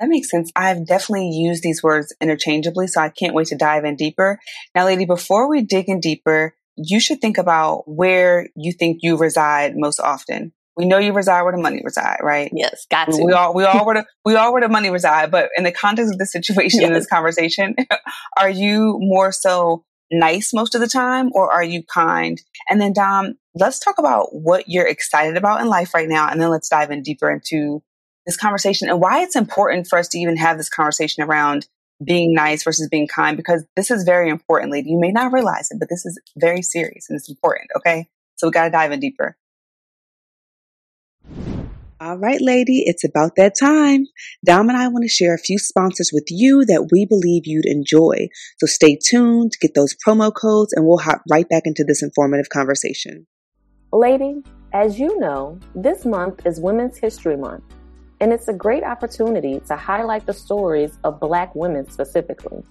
That 0.00 0.08
makes 0.08 0.30
sense. 0.30 0.52
I've 0.54 0.86
definitely 0.86 1.30
used 1.30 1.62
these 1.62 1.82
words 1.82 2.14
interchangeably, 2.20 2.86
so 2.86 3.00
I 3.00 3.08
can't 3.08 3.34
wait 3.34 3.48
to 3.48 3.56
dive 3.56 3.84
in 3.84 3.96
deeper. 3.96 4.38
Now, 4.74 4.84
lady, 4.84 5.06
before 5.06 5.48
we 5.48 5.62
dig 5.62 5.88
in 5.88 6.00
deeper, 6.00 6.54
you 6.76 7.00
should 7.00 7.20
think 7.20 7.38
about 7.38 7.84
where 7.86 8.48
you 8.54 8.72
think 8.72 8.98
you 9.02 9.16
reside 9.16 9.74
most 9.76 9.98
often. 9.98 10.52
We 10.76 10.84
know 10.84 10.98
you 10.98 11.14
reside 11.14 11.42
where 11.42 11.52
the 11.52 11.62
money 11.62 11.80
reside, 11.82 12.18
right? 12.22 12.50
Yes, 12.52 12.86
got 12.90 13.10
to. 13.10 13.24
We 13.24 13.32
all 13.32 13.54
we 13.54 13.64
all 13.64 13.86
where 13.86 13.94
the 13.94 14.06
we 14.26 14.36
all 14.36 14.52
where 14.52 14.60
the 14.60 14.68
money 14.68 14.90
reside, 14.90 15.30
but 15.30 15.48
in 15.56 15.64
the 15.64 15.72
context 15.72 16.12
of 16.12 16.18
this 16.18 16.32
situation, 16.32 16.80
yes. 16.80 16.88
in 16.88 16.92
this 16.92 17.06
conversation, 17.06 17.74
are 18.36 18.50
you 18.50 18.98
more 19.00 19.32
so 19.32 19.84
nice 20.12 20.52
most 20.52 20.74
of 20.74 20.82
the 20.82 20.86
time 20.86 21.30
or 21.32 21.50
are 21.50 21.64
you 21.64 21.82
kind? 21.82 22.42
And 22.68 22.78
then 22.78 22.92
Dom, 22.92 23.36
let's 23.54 23.78
talk 23.78 23.98
about 23.98 24.34
what 24.34 24.64
you're 24.68 24.86
excited 24.86 25.38
about 25.38 25.62
in 25.62 25.68
life 25.68 25.94
right 25.94 26.08
now, 26.08 26.28
and 26.28 26.40
then 26.40 26.50
let's 26.50 26.68
dive 26.68 26.90
in 26.90 27.02
deeper 27.02 27.30
into 27.30 27.82
this 28.26 28.36
conversation 28.36 28.88
and 28.88 29.00
why 29.00 29.22
it's 29.22 29.36
important 29.36 29.86
for 29.86 29.98
us 29.98 30.08
to 30.08 30.18
even 30.18 30.36
have 30.36 30.56
this 30.58 30.68
conversation 30.68 31.22
around 31.22 31.66
being 32.04 32.34
nice 32.34 32.62
versus 32.64 32.88
being 32.88 33.06
kind 33.06 33.36
because 33.36 33.64
this 33.76 33.90
is 33.90 34.04
very 34.04 34.28
important, 34.28 34.72
lady. 34.72 34.90
You 34.90 35.00
may 35.00 35.12
not 35.12 35.32
realize 35.32 35.70
it, 35.70 35.78
but 35.78 35.88
this 35.88 36.04
is 36.04 36.20
very 36.36 36.62
serious 36.62 37.06
and 37.08 37.16
it's 37.16 37.30
important. 37.30 37.70
Okay. 37.76 38.08
So 38.36 38.48
we 38.48 38.50
got 38.50 38.64
to 38.64 38.70
dive 38.70 38.92
in 38.92 39.00
deeper. 39.00 39.36
All 41.98 42.18
right, 42.18 42.42
lady, 42.42 42.82
it's 42.84 43.04
about 43.04 43.36
that 43.36 43.54
time. 43.58 44.04
Dom 44.44 44.68
and 44.68 44.76
I 44.76 44.88
want 44.88 45.04
to 45.04 45.08
share 45.08 45.34
a 45.34 45.38
few 45.38 45.58
sponsors 45.58 46.10
with 46.12 46.26
you 46.28 46.66
that 46.66 46.90
we 46.92 47.06
believe 47.06 47.46
you'd 47.46 47.64
enjoy. 47.64 48.28
So 48.58 48.66
stay 48.66 48.98
tuned, 49.02 49.52
get 49.62 49.72
those 49.74 49.96
promo 50.06 50.30
codes, 50.34 50.74
and 50.74 50.86
we'll 50.86 50.98
hop 50.98 51.22
right 51.30 51.48
back 51.48 51.62
into 51.64 51.84
this 51.84 52.02
informative 52.02 52.50
conversation. 52.50 53.26
Lady, 53.94 54.42
as 54.74 55.00
you 55.00 55.18
know, 55.18 55.58
this 55.74 56.04
month 56.04 56.44
is 56.44 56.60
Women's 56.60 56.98
History 56.98 57.36
Month. 57.36 57.64
And 58.20 58.32
it's 58.32 58.48
a 58.48 58.52
great 58.52 58.82
opportunity 58.82 59.60
to 59.66 59.76
highlight 59.76 60.26
the 60.26 60.32
stories 60.32 60.98
of 61.04 61.20
Black 61.20 61.54
women 61.54 61.90
specifically. 61.90 62.62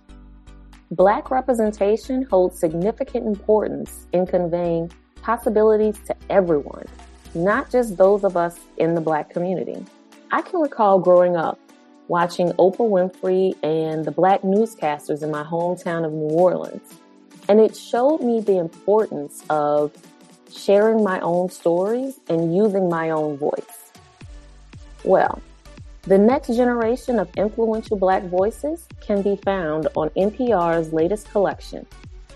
Black 0.92 1.30
representation 1.32 2.24
holds 2.24 2.60
significant 2.60 3.28
importance 3.28 4.08
in 4.12 4.25
conveying 4.25 4.92
possibilities 5.22 6.00
to 6.06 6.16
everyone, 6.30 6.86
not 7.34 7.72
just 7.72 7.98
those 7.98 8.24
of 8.24 8.38
us 8.38 8.60
in 8.78 8.96
the 8.96 9.02
Black 9.02 9.30
community. 9.30 9.84
I 10.32 10.42
can 10.42 10.60
recall 10.60 11.00
growing 11.00 11.36
up 11.36 11.60
watching 12.08 12.50
Oprah 12.54 12.78
Winfrey 12.90 13.56
and 13.64 14.06
the 14.06 14.12
Black 14.12 14.42
newscasters 14.42 15.24
in 15.24 15.32
my 15.32 15.44
hometown 15.44 16.06
of 16.06 16.12
New 16.12 16.36
Orleans, 16.36 16.94
and 17.48 17.60
it 17.60 17.75
showed 17.75 18.22
me 18.22 18.40
the 18.40 18.58
importance 18.58 19.44
of 19.50 19.92
sharing 20.56 21.04
my 21.04 21.20
own 21.22 21.50
stories 21.50 22.20
and 22.30 22.56
using 22.56 22.90
my 22.90 23.10
own 23.10 23.38
voice. 23.38 23.85
Well, 25.06 25.40
the 26.02 26.18
next 26.18 26.48
generation 26.48 27.20
of 27.20 27.30
influential 27.38 27.96
Black 27.96 28.24
voices 28.24 28.88
can 29.02 29.22
be 29.22 29.36
found 29.36 29.88
on 29.96 30.10
NPR's 30.10 30.92
latest 30.92 31.30
collection, 31.30 31.86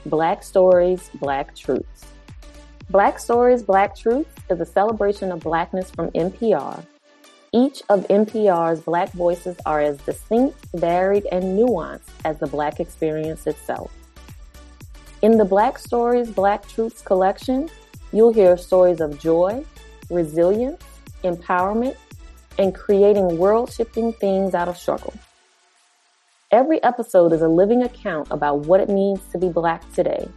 Black 0.05 0.43
Stories, 0.43 1.09
Black 1.15 1.55
Truths. 1.55 2.05
Black 2.91 3.17
Stories, 3.17 3.63
Black 3.63 3.95
Truths 3.95 4.35
is 4.51 4.61
a 4.61 4.67
celebration 4.67 5.31
of 5.31 5.39
Blackness 5.39 5.89
from 5.89 6.11
NPR. 6.11 6.85
Each 7.51 7.81
of 7.89 8.07
NPR's 8.07 8.81
Black 8.81 9.11
voices 9.13 9.57
are 9.65 9.81
as 9.81 9.97
distinct, 10.01 10.63
varied, 10.75 11.25
and 11.31 11.57
nuanced 11.57 12.11
as 12.23 12.37
the 12.37 12.45
Black 12.45 12.79
experience 12.79 13.47
itself. 13.47 13.91
In 15.23 15.37
the 15.39 15.45
Black 15.45 15.79
Stories, 15.79 16.29
Black 16.29 16.67
Truths 16.67 17.01
collection, 17.01 17.67
you'll 18.13 18.31
hear 18.31 18.57
stories 18.57 19.01
of 19.01 19.19
joy, 19.19 19.65
resilience, 20.11 20.83
empowerment, 21.23 21.95
and 22.59 22.75
creating 22.75 23.37
world 23.37 23.71
shifting 23.71 24.11
things 24.11 24.53
out 24.53 24.67
of 24.67 24.77
struggle. 24.77 25.13
Every 26.51 26.83
episode 26.83 27.31
is 27.31 27.41
a 27.41 27.47
living 27.47 27.83
account 27.83 28.27
about 28.31 28.65
what 28.65 28.81
it 28.81 28.89
means 28.89 29.21
to 29.31 29.37
be 29.37 29.47
Black 29.47 29.81
today, 29.93 30.27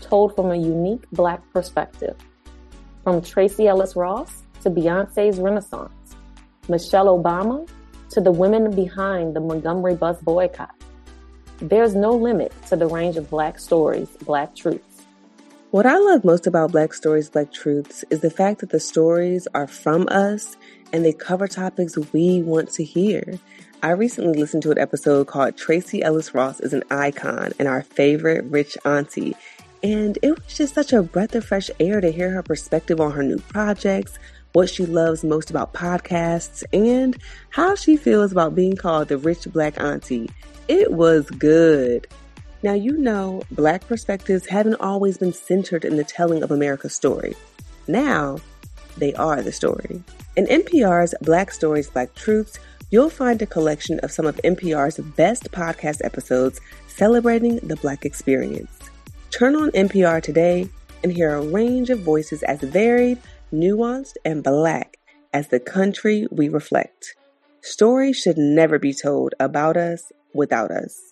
told 0.00 0.36
from 0.36 0.50
a 0.50 0.56
unique 0.56 1.04
Black 1.12 1.40
perspective. 1.52 2.14
From 3.04 3.22
Tracee 3.22 3.68
Ellis 3.68 3.96
Ross 3.96 4.42
to 4.60 4.70
Beyonce's 4.70 5.40
Renaissance, 5.40 6.14
Michelle 6.68 7.06
Obama 7.06 7.66
to 8.10 8.20
the 8.20 8.30
women 8.30 8.70
behind 8.76 9.34
the 9.34 9.40
Montgomery 9.40 9.94
bus 9.94 10.20
boycott. 10.20 10.74
There's 11.58 11.94
no 11.94 12.10
limit 12.10 12.52
to 12.68 12.76
the 12.76 12.86
range 12.86 13.16
of 13.16 13.30
Black 13.30 13.58
stories, 13.58 14.08
Black 14.26 14.54
truths. 14.54 14.91
What 15.72 15.86
I 15.86 15.96
love 15.96 16.22
most 16.22 16.46
about 16.46 16.72
Black 16.72 16.92
Stories, 16.92 17.30
Black 17.30 17.50
Truths 17.50 18.04
is 18.10 18.20
the 18.20 18.28
fact 18.28 18.60
that 18.60 18.68
the 18.68 18.78
stories 18.78 19.48
are 19.54 19.66
from 19.66 20.06
us 20.10 20.58
and 20.92 21.02
they 21.02 21.14
cover 21.14 21.48
topics 21.48 21.96
we 22.12 22.42
want 22.42 22.70
to 22.72 22.84
hear. 22.84 23.40
I 23.82 23.92
recently 23.92 24.38
listened 24.38 24.64
to 24.64 24.70
an 24.70 24.76
episode 24.76 25.28
called 25.28 25.56
Tracee 25.56 26.02
Ellis 26.02 26.34
Ross 26.34 26.60
is 26.60 26.74
an 26.74 26.82
Icon 26.90 27.52
and 27.58 27.68
Our 27.68 27.84
Favorite 27.84 28.44
Rich 28.50 28.76
Auntie. 28.84 29.34
And 29.82 30.18
it 30.20 30.32
was 30.32 30.54
just 30.54 30.74
such 30.74 30.92
a 30.92 31.02
breath 31.02 31.34
of 31.34 31.46
fresh 31.46 31.70
air 31.80 32.02
to 32.02 32.12
hear 32.12 32.28
her 32.32 32.42
perspective 32.42 33.00
on 33.00 33.12
her 33.12 33.22
new 33.22 33.38
projects, 33.38 34.18
what 34.52 34.68
she 34.68 34.84
loves 34.84 35.24
most 35.24 35.48
about 35.48 35.72
podcasts, 35.72 36.62
and 36.74 37.16
how 37.48 37.76
she 37.76 37.96
feels 37.96 38.30
about 38.30 38.54
being 38.54 38.76
called 38.76 39.08
the 39.08 39.16
rich 39.16 39.50
black 39.50 39.80
auntie. 39.80 40.28
It 40.68 40.92
was 40.92 41.30
good. 41.30 42.06
Now, 42.62 42.74
you 42.74 42.96
know, 42.96 43.42
black 43.50 43.86
perspectives 43.88 44.46
haven't 44.46 44.80
always 44.80 45.18
been 45.18 45.32
centered 45.32 45.84
in 45.84 45.96
the 45.96 46.04
telling 46.04 46.42
of 46.42 46.52
America's 46.52 46.94
story. 46.94 47.34
Now, 47.88 48.38
they 48.96 49.14
are 49.14 49.42
the 49.42 49.52
story. 49.52 50.02
In 50.36 50.46
NPR's 50.46 51.14
Black 51.22 51.50
Stories, 51.50 51.90
Black 51.90 52.14
Truths, 52.14 52.58
you'll 52.90 53.10
find 53.10 53.42
a 53.42 53.46
collection 53.46 53.98
of 54.00 54.12
some 54.12 54.26
of 54.26 54.36
NPR's 54.44 54.98
best 55.16 55.50
podcast 55.50 56.04
episodes 56.04 56.60
celebrating 56.86 57.56
the 57.56 57.76
Black 57.76 58.04
experience. 58.04 58.78
Turn 59.30 59.56
on 59.56 59.70
NPR 59.72 60.22
today 60.22 60.68
and 61.02 61.12
hear 61.12 61.34
a 61.34 61.42
range 61.42 61.90
of 61.90 62.00
voices 62.00 62.42
as 62.44 62.60
varied, 62.60 63.18
nuanced, 63.52 64.16
and 64.24 64.44
Black 64.44 64.98
as 65.32 65.48
the 65.48 65.58
country 65.58 66.26
we 66.30 66.48
reflect. 66.48 67.16
Stories 67.60 68.18
should 68.18 68.38
never 68.38 68.78
be 68.78 68.92
told 68.92 69.34
about 69.40 69.76
us 69.76 70.12
without 70.34 70.70
us. 70.70 71.11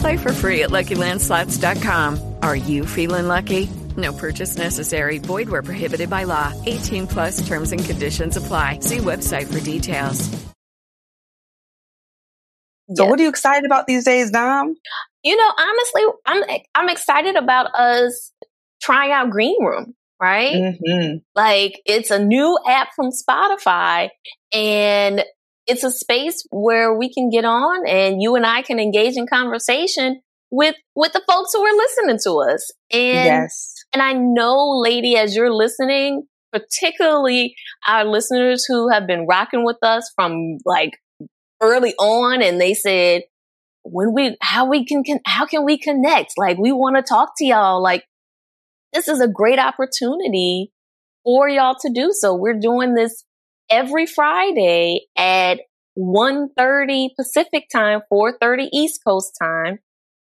Play 0.00 0.16
for 0.16 0.32
free 0.32 0.62
at 0.62 0.70
LuckyLandSlots.com. 0.70 2.34
Are 2.42 2.56
you 2.56 2.84
feeling 2.86 3.28
lucky? 3.28 3.68
No 3.96 4.12
purchase 4.12 4.56
necessary. 4.56 5.18
Void 5.18 5.48
where 5.48 5.62
prohibited 5.62 6.08
by 6.10 6.24
law. 6.24 6.52
18 6.66 7.06
plus 7.06 7.46
terms 7.46 7.72
and 7.72 7.84
conditions 7.84 8.36
apply. 8.36 8.78
See 8.80 8.98
website 8.98 9.52
for 9.52 9.60
details. 9.60 10.28
So, 12.94 13.04
Yeah. 13.04 13.10
what 13.10 13.18
are 13.20 13.22
you 13.22 13.28
excited 13.28 13.66
about 13.66 13.86
these 13.86 14.04
days, 14.04 14.30
Dom? 14.30 14.74
You 15.22 15.36
know, 15.36 15.52
honestly, 15.58 16.02
I'm 16.26 16.42
I'm 16.74 16.88
excited 16.88 17.36
about 17.36 17.74
us 17.74 18.32
trying 18.80 19.12
out 19.12 19.30
Greenroom, 19.30 19.94
right? 20.20 20.54
Mm-hmm. 20.54 21.16
Like 21.34 21.82
it's 21.84 22.10
a 22.10 22.18
new 22.24 22.58
app 22.66 22.90
from 22.94 23.10
Spotify 23.10 24.08
and 24.52 25.22
it's 25.68 25.84
a 25.84 25.92
space 25.92 26.44
where 26.50 26.96
we 26.96 27.12
can 27.12 27.28
get 27.30 27.44
on 27.44 27.86
and 27.86 28.20
you 28.22 28.34
and 28.34 28.46
I 28.46 28.62
can 28.62 28.80
engage 28.80 29.16
in 29.16 29.26
conversation 29.26 30.20
with 30.50 30.74
with 30.96 31.12
the 31.12 31.22
folks 31.28 31.50
who 31.52 31.62
are 31.62 31.76
listening 31.76 32.18
to 32.24 32.52
us. 32.52 32.72
And 32.90 33.24
Yes. 33.26 33.74
and 33.92 34.02
I 34.02 34.14
know, 34.14 34.80
lady, 34.82 35.16
as 35.16 35.36
you're 35.36 35.52
listening, 35.52 36.26
particularly 36.52 37.54
our 37.86 38.04
listeners 38.04 38.64
who 38.66 38.88
have 38.88 39.06
been 39.06 39.26
rocking 39.26 39.64
with 39.64 39.76
us 39.82 40.10
from 40.16 40.56
like 40.64 40.92
early 41.60 41.94
on 41.98 42.42
and 42.42 42.60
they 42.60 42.72
said, 42.74 43.22
when 43.82 44.14
we, 44.14 44.36
how 44.40 44.68
we 44.68 44.84
can, 44.84 45.02
can 45.04 45.20
how 45.24 45.46
can 45.46 45.64
we 45.64 45.78
connect? 45.78 46.32
Like, 46.36 46.58
we 46.58 46.72
want 46.72 46.96
to 46.96 47.02
talk 47.02 47.32
to 47.38 47.44
y'all. 47.44 47.82
Like, 47.82 48.04
this 48.92 49.08
is 49.08 49.20
a 49.20 49.28
great 49.28 49.58
opportunity 49.58 50.72
for 51.24 51.48
y'all 51.48 51.76
to 51.82 51.90
do 51.92 52.10
so. 52.12 52.34
We're 52.34 52.58
doing 52.58 52.94
this 52.94 53.24
every 53.70 54.06
Friday 54.06 55.06
at 55.16 55.60
1.30 55.98 57.08
Pacific 57.16 57.68
time, 57.72 58.00
4.30 58.12 58.68
East 58.72 59.00
Coast 59.06 59.36
time. 59.40 59.78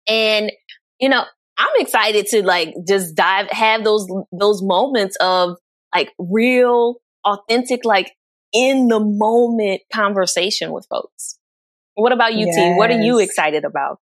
And, 0.07 0.51
you 0.99 1.09
know, 1.09 1.23
I'm 1.57 1.69
excited 1.75 2.25
to 2.27 2.43
like 2.43 2.73
just 2.87 3.15
dive, 3.15 3.47
have 3.51 3.83
those, 3.83 4.07
those 4.31 4.61
moments 4.61 5.15
of 5.21 5.57
like 5.93 6.11
real, 6.17 6.95
authentic, 7.25 7.85
like 7.85 8.11
in 8.53 8.87
the 8.87 8.99
moment 8.99 9.81
conversation 9.93 10.71
with 10.71 10.85
folks. 10.89 11.37
What 11.95 12.11
about 12.11 12.33
you, 12.33 12.45
T? 12.45 12.73
What 12.75 12.89
are 12.89 13.01
you 13.01 13.19
excited 13.19 13.63
about? 13.63 13.99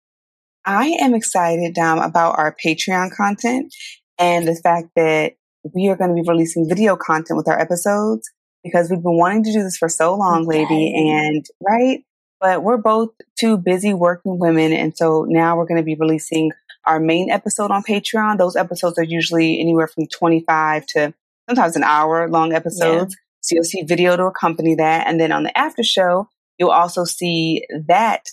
I 0.65 0.89
am 1.01 1.15
excited, 1.15 1.75
Dom, 1.75 1.99
about 1.99 2.39
our 2.39 2.55
Patreon 2.65 3.11
content 3.17 3.75
and 4.19 4.47
the 4.47 4.55
fact 4.55 4.89
that 4.97 5.33
we 5.75 5.89
are 5.89 5.97
going 5.97 6.15
to 6.15 6.23
be 6.23 6.29
releasing 6.29 6.69
video 6.69 6.97
content 6.97 7.37
with 7.37 7.49
our 7.49 7.59
episodes 7.59 8.31
because 8.65 8.91
we've 8.91 9.03
been 9.03 9.17
wanting 9.17 9.45
to 9.45 9.53
do 9.53 9.63
this 9.63 9.77
for 9.77 9.89
so 9.89 10.15
long, 10.15 10.47
lady. 10.47 10.93
And 10.95 11.45
right, 11.61 12.05
but 12.41 12.63
we're 12.63 12.77
both 12.77 13.11
two 13.39 13.57
busy 13.57 13.95
working 13.95 14.39
women. 14.39 14.73
And 14.73 14.97
so 14.97 15.27
now 15.29 15.57
we're 15.57 15.67
going 15.67 15.81
to 15.81 15.85
be 15.85 15.97
releasing 15.97 16.53
our 16.87 17.01
main 17.01 17.31
episode 17.31 17.71
on 17.71 17.83
Patreon. 17.83 18.39
Those 18.39 18.57
episodes 18.57 18.99
are 18.99 19.05
usually 19.05 19.61
anywhere 19.61 19.89
from 19.89 20.07
25 20.07 20.87
to 20.87 21.15
sometimes 21.49 21.77
an 21.77 21.83
hour 21.83 22.29
long 22.29 22.53
episodes. 22.53 23.17
So 23.41 23.55
you'll 23.55 23.65
see 23.65 23.83
video 23.83 24.17
to 24.17 24.25
accompany 24.25 24.75
that. 24.77 25.07
And 25.07 25.21
then 25.21 25.33
on 25.33 25.43
the 25.43 25.57
after 25.57 25.83
show, 25.83 26.29
you'll 26.59 26.71
also 26.71 27.05
see 27.05 27.65
that 27.87 28.27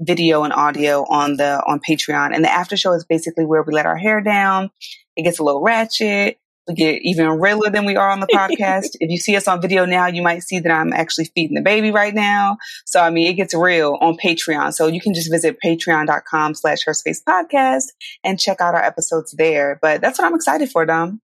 video 0.00 0.44
and 0.44 0.52
audio 0.52 1.04
on 1.08 1.36
the 1.36 1.62
on 1.66 1.80
Patreon. 1.80 2.34
And 2.34 2.44
the 2.44 2.52
after 2.52 2.76
show 2.76 2.92
is 2.92 3.04
basically 3.04 3.44
where 3.44 3.62
we 3.62 3.72
let 3.72 3.86
our 3.86 3.96
hair 3.96 4.20
down. 4.20 4.70
It 5.16 5.22
gets 5.22 5.38
a 5.38 5.44
little 5.44 5.62
ratchet. 5.62 6.38
We 6.68 6.74
get 6.74 7.00
even 7.02 7.28
realer 7.40 7.70
than 7.70 7.84
we 7.84 7.96
are 7.96 8.10
on 8.10 8.20
the 8.20 8.26
podcast. 8.32 8.90
if 9.00 9.10
you 9.10 9.18
see 9.18 9.36
us 9.36 9.48
on 9.48 9.60
video 9.60 9.84
now, 9.84 10.06
you 10.06 10.22
might 10.22 10.42
see 10.42 10.60
that 10.60 10.70
I'm 10.70 10.92
actually 10.92 11.30
feeding 11.34 11.54
the 11.54 11.62
baby 11.62 11.90
right 11.90 12.14
now. 12.14 12.58
So 12.86 13.00
I 13.00 13.10
mean 13.10 13.28
it 13.28 13.34
gets 13.34 13.54
real 13.54 13.98
on 14.00 14.16
Patreon. 14.16 14.72
So 14.74 14.86
you 14.86 15.00
can 15.00 15.14
just 15.14 15.30
visit 15.30 15.58
patreon.com 15.64 16.54
slash 16.54 16.84
her 16.84 16.94
space 16.94 17.22
podcast 17.22 17.86
and 18.22 18.38
check 18.38 18.60
out 18.60 18.74
our 18.74 18.82
episodes 18.82 19.34
there. 19.36 19.78
But 19.80 20.00
that's 20.00 20.18
what 20.18 20.26
I'm 20.26 20.34
excited 20.34 20.70
for, 20.70 20.84
Dom. 20.86 21.20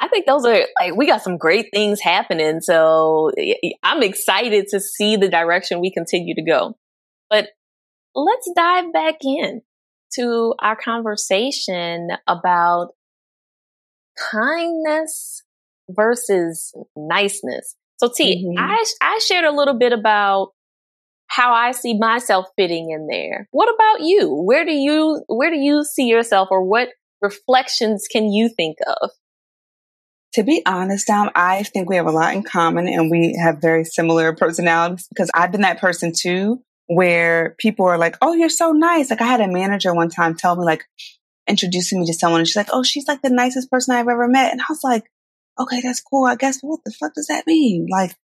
I 0.00 0.08
think 0.08 0.26
those 0.26 0.46
are 0.46 0.62
like 0.80 0.96
we 0.96 1.06
got 1.06 1.22
some 1.22 1.36
great 1.36 1.66
things 1.72 2.00
happening. 2.00 2.60
So 2.60 3.30
I'm 3.82 4.02
excited 4.02 4.68
to 4.68 4.80
see 4.80 5.16
the 5.16 5.28
direction 5.28 5.80
we 5.80 5.92
continue 5.92 6.34
to 6.34 6.42
go. 6.42 6.76
But 7.28 7.50
let's 8.14 8.50
dive 8.56 8.92
back 8.92 9.16
in 9.22 9.62
to 10.14 10.54
our 10.58 10.74
conversation 10.74 12.08
about 12.26 12.88
kindness 14.32 15.42
versus 15.88 16.72
niceness. 16.96 17.76
So 17.96 18.08
T, 18.14 18.44
Mhm. 18.46 18.54
I 18.58 18.84
I 19.00 19.18
shared 19.18 19.44
a 19.44 19.52
little 19.52 19.74
bit 19.74 19.92
about 19.92 20.52
how 21.26 21.52
I 21.52 21.72
see 21.72 21.96
myself 21.96 22.46
fitting 22.56 22.90
in 22.90 23.06
there. 23.06 23.48
What 23.52 23.72
about 23.72 24.00
you? 24.00 24.28
Where 24.32 24.64
do 24.64 24.72
you 24.72 25.22
where 25.28 25.50
do 25.50 25.58
you 25.58 25.84
see 25.84 26.06
yourself 26.06 26.48
or 26.50 26.62
what 26.64 26.88
reflections 27.22 28.08
can 28.10 28.32
you 28.32 28.48
think 28.48 28.78
of? 28.86 29.10
To 30.34 30.44
be 30.44 30.62
honest, 30.64 31.08
Dom, 31.08 31.30
I 31.34 31.64
think 31.64 31.88
we 31.88 31.96
have 31.96 32.06
a 32.06 32.12
lot 32.12 32.34
in 32.34 32.42
common 32.42 32.88
and 32.88 33.10
we 33.10 33.36
have 33.42 33.60
very 33.60 33.84
similar 33.84 34.32
personalities 34.32 35.06
because 35.08 35.30
I've 35.34 35.50
been 35.50 35.62
that 35.62 35.80
person 35.80 36.12
too, 36.16 36.62
where 36.86 37.56
people 37.58 37.86
are 37.86 37.98
like, 37.98 38.16
Oh, 38.22 38.32
you're 38.32 38.48
so 38.48 38.72
nice. 38.72 39.10
Like 39.10 39.20
I 39.20 39.26
had 39.26 39.40
a 39.40 39.48
manager 39.48 39.92
one 39.92 40.08
time 40.08 40.36
tell 40.36 40.56
me 40.56 40.64
like 40.64 40.84
introducing 41.50 42.00
me 42.00 42.06
to 42.06 42.14
someone 42.14 42.40
and 42.40 42.48
she's 42.48 42.56
like, 42.56 42.70
Oh, 42.72 42.82
she's 42.82 43.06
like 43.06 43.22
the 43.22 43.30
nicest 43.30 43.70
person 43.70 43.94
I've 43.94 44.08
ever 44.08 44.28
met. 44.28 44.52
And 44.52 44.60
I 44.60 44.66
was 44.68 44.82
like, 44.82 45.04
okay, 45.60 45.80
that's 45.82 46.00
cool. 46.00 46.24
I 46.24 46.36
guess 46.36 46.60
what 46.62 46.80
the 46.84 46.92
fuck 46.92 47.14
does 47.14 47.26
that 47.26 47.46
mean? 47.46 47.86
Like, 47.90 48.16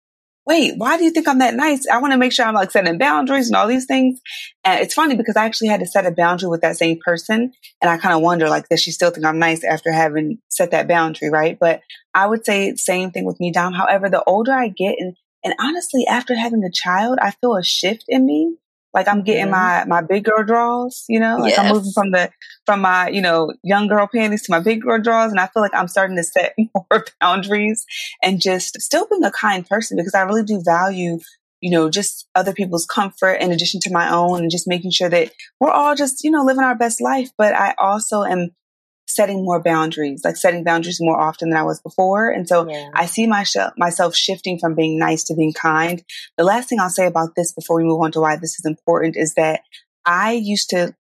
wait, 0.48 0.74
why 0.78 0.98
do 0.98 1.04
you 1.04 1.12
think 1.12 1.28
I'm 1.28 1.40
that 1.40 1.56
nice? 1.56 1.88
I 1.88 2.00
want 2.00 2.14
to 2.14 2.18
make 2.18 2.32
sure 2.32 2.46
I'm 2.46 2.54
like 2.54 2.72
setting 2.72 2.98
boundaries 2.98 3.48
and 3.48 3.56
all 3.56 3.68
these 3.68 3.86
things. 3.86 4.22
And 4.64 4.80
it's 4.80 4.94
funny 4.94 5.16
because 5.16 5.36
I 5.36 5.46
actually 5.46 5.70
had 5.70 5.80
to 5.80 5.88
set 5.88 6.06
a 6.06 6.12
boundary 6.12 6.50
with 6.50 6.62
that 6.62 6.78
same 6.78 7.00
person. 7.04 7.52
And 7.82 7.90
I 7.90 7.98
kind 7.98 8.16
of 8.16 8.22
wonder, 8.22 8.48
like, 8.48 8.70
does 8.70 8.82
she 8.82 8.92
still 8.92 9.10
think 9.10 9.26
I'm 9.26 9.40
nice 9.40 9.64
after 9.64 9.92
having 9.92 10.38
set 10.50 10.72
that 10.72 10.88
boundary, 10.88 11.30
right? 11.30 11.58
But 11.60 11.82
I 12.14 12.28
would 12.28 12.46
say 12.46 12.76
same 12.76 13.12
thing 13.12 13.26
with 13.26 13.40
me, 13.40 13.52
Dom. 13.52 13.74
However, 13.74 14.10
the 14.10 14.24
older 14.26 14.54
I 14.54 14.70
get, 14.70 14.96
and 15.00 15.16
and 15.44 15.54
honestly, 15.60 16.08
after 16.08 16.36
having 16.36 16.64
a 16.64 16.72
child, 16.72 17.20
I 17.22 17.32
feel 17.32 17.56
a 17.56 17.64
shift 17.64 18.06
in 18.08 18.26
me. 18.26 18.56
Like 18.96 19.08
I'm 19.10 19.24
getting 19.24 19.48
Mhm. 19.48 19.52
my 19.52 19.86
my 19.86 20.02
big 20.02 20.24
girl 20.24 20.44
draws, 20.44 21.04
you 21.10 21.20
know. 21.20 21.38
Like 21.38 21.60
I'm 21.60 21.68
moving 21.74 21.92
from 21.92 22.12
the 22.12 22.32
from 22.66 22.82
my 22.82 23.10
you 23.10 23.22
know 23.22 23.54
young 23.64 23.88
girl 23.88 24.08
panties 24.14 24.44
to 24.44 24.52
my 24.52 24.60
big 24.62 24.82
girl 24.82 25.02
draws, 25.02 25.32
and 25.32 25.40
I 25.40 25.48
feel 25.48 25.62
like 25.62 25.76
I'm 25.76 25.90
starting 25.90 26.16
to 26.18 26.24
set 26.24 26.56
more 26.76 27.06
boundaries 27.22 27.86
and 28.24 28.42
just 28.42 28.82
still 28.82 29.06
being 29.10 29.26
a 29.26 29.32
kind 29.32 29.68
person 29.68 29.98
because 29.98 30.16
I 30.16 30.22
really 30.22 30.44
do 30.44 30.62
value 30.66 31.20
you 31.62 31.72
know 31.72 31.90
just 31.90 32.28
other 32.36 32.54
people's 32.54 32.86
comfort 32.86 33.34
in 33.36 33.52
addition 33.52 33.80
to 33.82 33.92
my 33.92 34.12
own, 34.12 34.42
and 34.42 34.52
just 34.52 34.68
making 34.68 34.92
sure 34.92 35.10
that 35.10 35.32
we're 35.60 35.72
all 35.72 35.96
just 35.96 36.24
you 36.24 36.32
know 36.32 36.44
living 36.44 36.64
our 36.64 36.76
best 36.76 37.02
life. 37.02 37.30
But 37.38 37.54
I 37.54 37.76
also 37.78 38.24
am 38.24 38.52
setting 39.08 39.44
more 39.44 39.62
boundaries, 39.62 40.22
like 40.24 40.36
setting 40.36 40.64
boundaries 40.64 40.98
more 41.00 41.20
often 41.20 41.50
than 41.50 41.60
I 41.60 41.64
was 41.64 41.80
before. 41.82 42.30
And 42.30 42.48
so 42.48 42.70
Yeah. 42.70 42.90
I 42.94 43.06
see 43.06 43.28
myself, 43.28 43.74
myself 43.78 44.16
shifting 44.16 44.58
from 44.60 44.76
being 44.76 44.98
nice 44.98 45.24
to 45.26 45.36
being 45.36 45.54
kind. 45.54 46.04
The 46.38 46.44
last 46.44 46.70
thing 46.70 46.80
I'll 46.80 46.90
say 46.90 47.06
about 47.06 47.36
this 47.36 47.54
before 47.54 47.78
we 47.78 47.84
move 47.84 48.02
on 48.02 48.12
to 48.14 48.22
why 48.22 48.36
this 48.36 48.58
is 48.60 48.66
important 48.66 49.16
is 49.16 49.36
that 49.36 49.62
I 50.06 50.34
used 50.34 50.70
to 50.72 50.96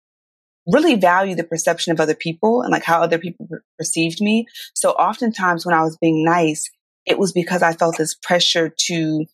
really 0.67 0.95
value 0.95 1.35
the 1.35 1.43
perception 1.43 1.91
of 1.91 1.99
other 1.99 2.15
people 2.15 2.61
and 2.61 2.71
like 2.71 2.83
how 2.83 3.01
other 3.01 3.17
people 3.17 3.47
per- 3.47 3.63
perceived 3.77 4.21
me. 4.21 4.45
So 4.73 4.91
oftentimes 4.91 5.65
when 5.65 5.75
I 5.75 5.83
was 5.83 5.97
being 5.97 6.23
nice, 6.23 6.69
it 7.05 7.19
was 7.19 7.31
because 7.31 7.61
I 7.61 7.73
felt 7.73 7.97
this 7.97 8.15
pressure 8.15 8.73
to 8.87 9.25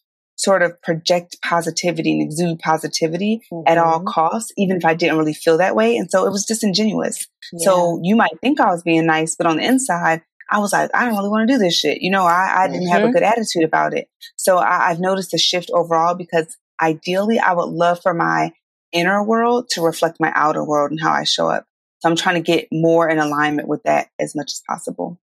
sort 0.42 0.64
of 0.64 0.82
project 0.82 1.38
positivity 1.44 2.14
and 2.14 2.22
exude 2.22 2.58
positivity 2.60 3.42
at 3.68 3.78
all 3.78 4.00
Mhm. 4.02 4.08
costs, 4.08 4.52
even 4.58 4.76
if 4.78 4.86
I 4.86 4.96
didn't 4.96 5.18
really 5.18 5.34
feel 5.34 5.58
that 5.58 5.76
way. 5.76 5.96
And 5.98 6.10
so 6.10 6.26
it 6.26 6.32
was 6.32 6.46
disingenuous. 6.46 7.28
So 7.58 8.00
you 8.02 8.16
might 8.16 8.40
think 8.42 8.60
I 8.60 8.72
was 8.72 8.82
being 8.82 9.06
nice, 9.06 9.36
but 9.36 9.46
on 9.46 9.58
the 9.58 9.66
inside, 9.66 10.24
I 10.50 10.60
was 10.60 10.74
like, 10.74 10.90
I 10.94 11.06
don't 11.06 11.16
really 11.16 11.30
want 11.30 11.48
to 11.48 11.54
do 11.54 11.60
this 11.60 11.78
shit. 11.78 12.02
You 12.02 12.10
know, 12.10 12.24
I, 12.24 12.64
I 12.64 12.68
didn't 12.68 12.88
have 12.88 13.04
a 13.04 13.08
Mhm. 13.08 13.14
good 13.14 13.24
attitude 13.24 13.64
about 13.64 13.94
it. 13.94 14.10
So 14.36 14.58
I, 14.58 14.90
I've 14.90 15.00
noticed 15.00 15.34
a 15.34 15.38
shift 15.38 15.70
overall 15.74 16.16
because 16.16 16.58
ideally 16.82 17.40
I 17.40 17.54
would 17.54 17.70
love 17.70 18.02
for 18.02 18.14
my 18.14 18.52
inner 18.92 19.24
world 19.24 19.70
to 19.72 19.82
reflect 19.82 20.20
my 20.20 20.32
outer 20.36 20.64
world 20.64 20.92
and 20.92 21.00
how 21.00 21.12
I 21.12 21.24
show 21.24 21.50
up. 21.50 21.66
So 22.00 22.10
I'm 22.10 22.16
trying 22.16 22.36
to 22.36 22.42
get 22.42 22.68
more 22.72 23.08
in 23.08 23.20
alignment 23.20 23.68
with 23.68 23.84
that 23.84 24.10
as 24.20 24.36
much 24.36 24.52
as 24.52 24.62
possible. 24.68 25.20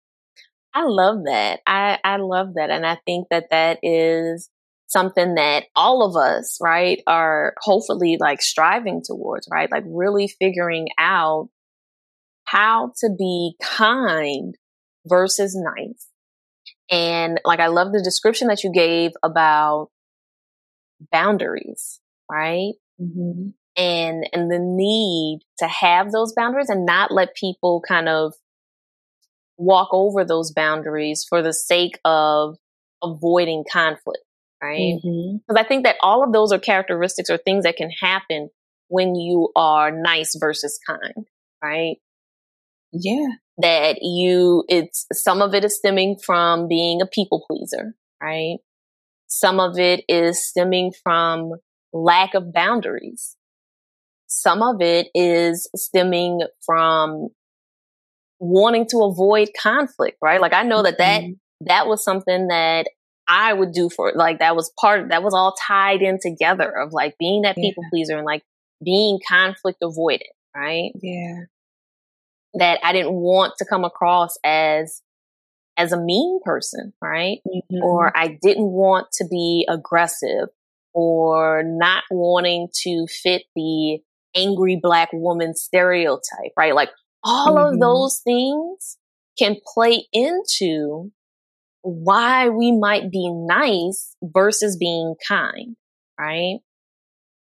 I 0.73 0.83
love 0.83 1.23
that. 1.23 1.61
I, 1.65 1.99
I 2.03 2.17
love 2.17 2.55
that. 2.55 2.69
And 2.69 2.85
I 2.85 2.97
think 3.05 3.29
that 3.29 3.49
that 3.51 3.79
is 3.81 4.49
something 4.87 5.35
that 5.35 5.65
all 5.75 6.03
of 6.03 6.15
us, 6.15 6.57
right, 6.61 7.01
are 7.07 7.53
hopefully 7.59 8.17
like 8.19 8.41
striving 8.41 9.01
towards, 9.03 9.47
right? 9.51 9.71
Like 9.71 9.83
really 9.87 10.27
figuring 10.27 10.87
out 10.99 11.49
how 12.45 12.93
to 12.99 13.09
be 13.17 13.55
kind 13.61 14.55
versus 15.05 15.55
nice. 15.55 16.07
And 16.91 17.41
like, 17.43 17.59
I 17.59 17.67
love 17.67 17.91
the 17.91 18.03
description 18.03 18.47
that 18.47 18.63
you 18.63 18.71
gave 18.71 19.11
about 19.23 19.89
boundaries, 21.11 21.99
right? 22.31 22.73
Mm-hmm. 23.01 23.49
and 23.75 24.29
and 24.31 24.49
the 24.49 24.57
need 24.57 25.41
to 25.59 25.67
have 25.67 26.13
those 26.13 26.31
boundaries 26.33 26.69
and 26.69 26.85
not 26.85 27.11
let 27.11 27.35
people 27.35 27.83
kind 27.85 28.07
of 28.07 28.33
walk 29.57 29.89
over 29.91 30.23
those 30.23 30.53
boundaries 30.53 31.25
for 31.27 31.41
the 31.41 31.51
sake 31.51 31.99
of 32.05 32.55
avoiding 33.03 33.65
conflict 33.69 34.24
right 34.65 34.99
Mm-hmm. 35.05 35.37
because 35.47 35.63
i 35.63 35.67
think 35.67 35.83
that 35.85 35.97
all 36.01 36.23
of 36.23 36.33
those 36.33 36.51
are 36.51 36.59
characteristics 36.59 37.29
or 37.29 37.37
things 37.37 37.63
that 37.65 37.75
can 37.77 37.89
happen 38.01 38.49
when 38.87 39.15
you 39.15 39.49
are 39.55 39.91
nice 39.91 40.35
versus 40.39 40.79
kind 40.87 41.25
right 41.63 41.97
Yeah. 42.91 43.27
that 43.57 43.97
you 44.01 44.63
it's 44.67 45.05
some 45.13 45.41
of 45.41 45.53
it 45.53 45.63
is 45.65 45.77
stemming 45.77 46.17
from 46.25 46.67
being 46.67 47.01
a 47.01 47.05
people 47.17 47.43
pleaser 47.47 47.95
right 48.21 48.57
some 49.27 49.59
of 49.59 49.77
it 49.79 50.03
is 50.07 50.47
stemming 50.47 50.91
from 51.03 51.51
lack 51.93 52.33
of 52.33 52.53
boundaries 52.53 53.35
some 54.27 54.61
of 54.61 54.81
it 54.81 55.07
is 55.13 55.69
stemming 55.75 56.41
from 56.65 57.29
wanting 58.39 58.85
to 58.89 59.03
avoid 59.03 59.49
conflict 59.59 60.17
right 60.21 60.41
like 60.41 60.53
i 60.53 60.63
know 60.63 60.83
that 60.83 60.97
that 60.97 61.21
Mhm. 61.23 61.39
that 61.61 61.87
was 61.87 62.03
something 62.03 62.47
that 62.47 62.87
i 63.27 63.53
would 63.53 63.71
do 63.71 63.89
for 63.89 64.11
like 64.15 64.39
that 64.39 64.55
was 64.55 64.71
part 64.79 65.01
of, 65.01 65.09
that 65.09 65.23
was 65.23 65.33
all 65.33 65.55
tied 65.67 66.01
in 66.01 66.19
together 66.21 66.69
of 66.69 66.93
like 66.93 67.15
being 67.17 67.41
that 67.43 67.57
Yeah. 67.57 67.69
people 67.69 67.83
pleaser 67.89 68.17
and 68.17 68.25
like 68.25 68.43
being 68.83 69.19
conflict 69.27 69.79
avoidant 69.81 70.21
right 70.55 70.91
Yeah. 71.01 71.43
that 72.55 72.79
I 72.83 72.93
didn't 72.93 73.13
want 73.13 73.53
to 73.57 73.65
come 73.65 73.83
across 73.83 74.37
as 74.43 75.01
as 75.77 75.91
a 75.91 75.99
mean 76.01 76.39
person, 76.45 76.93
right? 77.01 77.39
Mhm. 77.45 77.81
Or 77.83 78.17
I 78.17 78.37
didn't 78.41 78.71
want 78.71 79.07
to 79.15 79.25
be 79.29 79.67
aggressive 79.69 80.47
or 80.93 81.63
not 81.65 82.03
wanting 82.09 82.69
to 82.83 83.07
fit 83.07 83.43
the 83.57 83.99
angry 84.33 84.79
black 84.81 85.09
woman 85.11 85.53
stereotype, 85.53 86.53
right? 86.55 86.73
Like 86.73 86.91
all 87.25 87.57
of 87.57 87.75
Mhm. 87.75 87.81
those 87.81 88.21
things 88.21 88.97
can 89.37 89.57
play 89.73 90.07
into 90.13 91.11
why 91.85 92.49
we 92.49 92.71
might 92.71 93.11
be 93.11 93.31
nice 93.31 94.15
versus 94.23 94.75
being 94.75 95.13
kind, 95.27 95.75
right? 96.19 96.59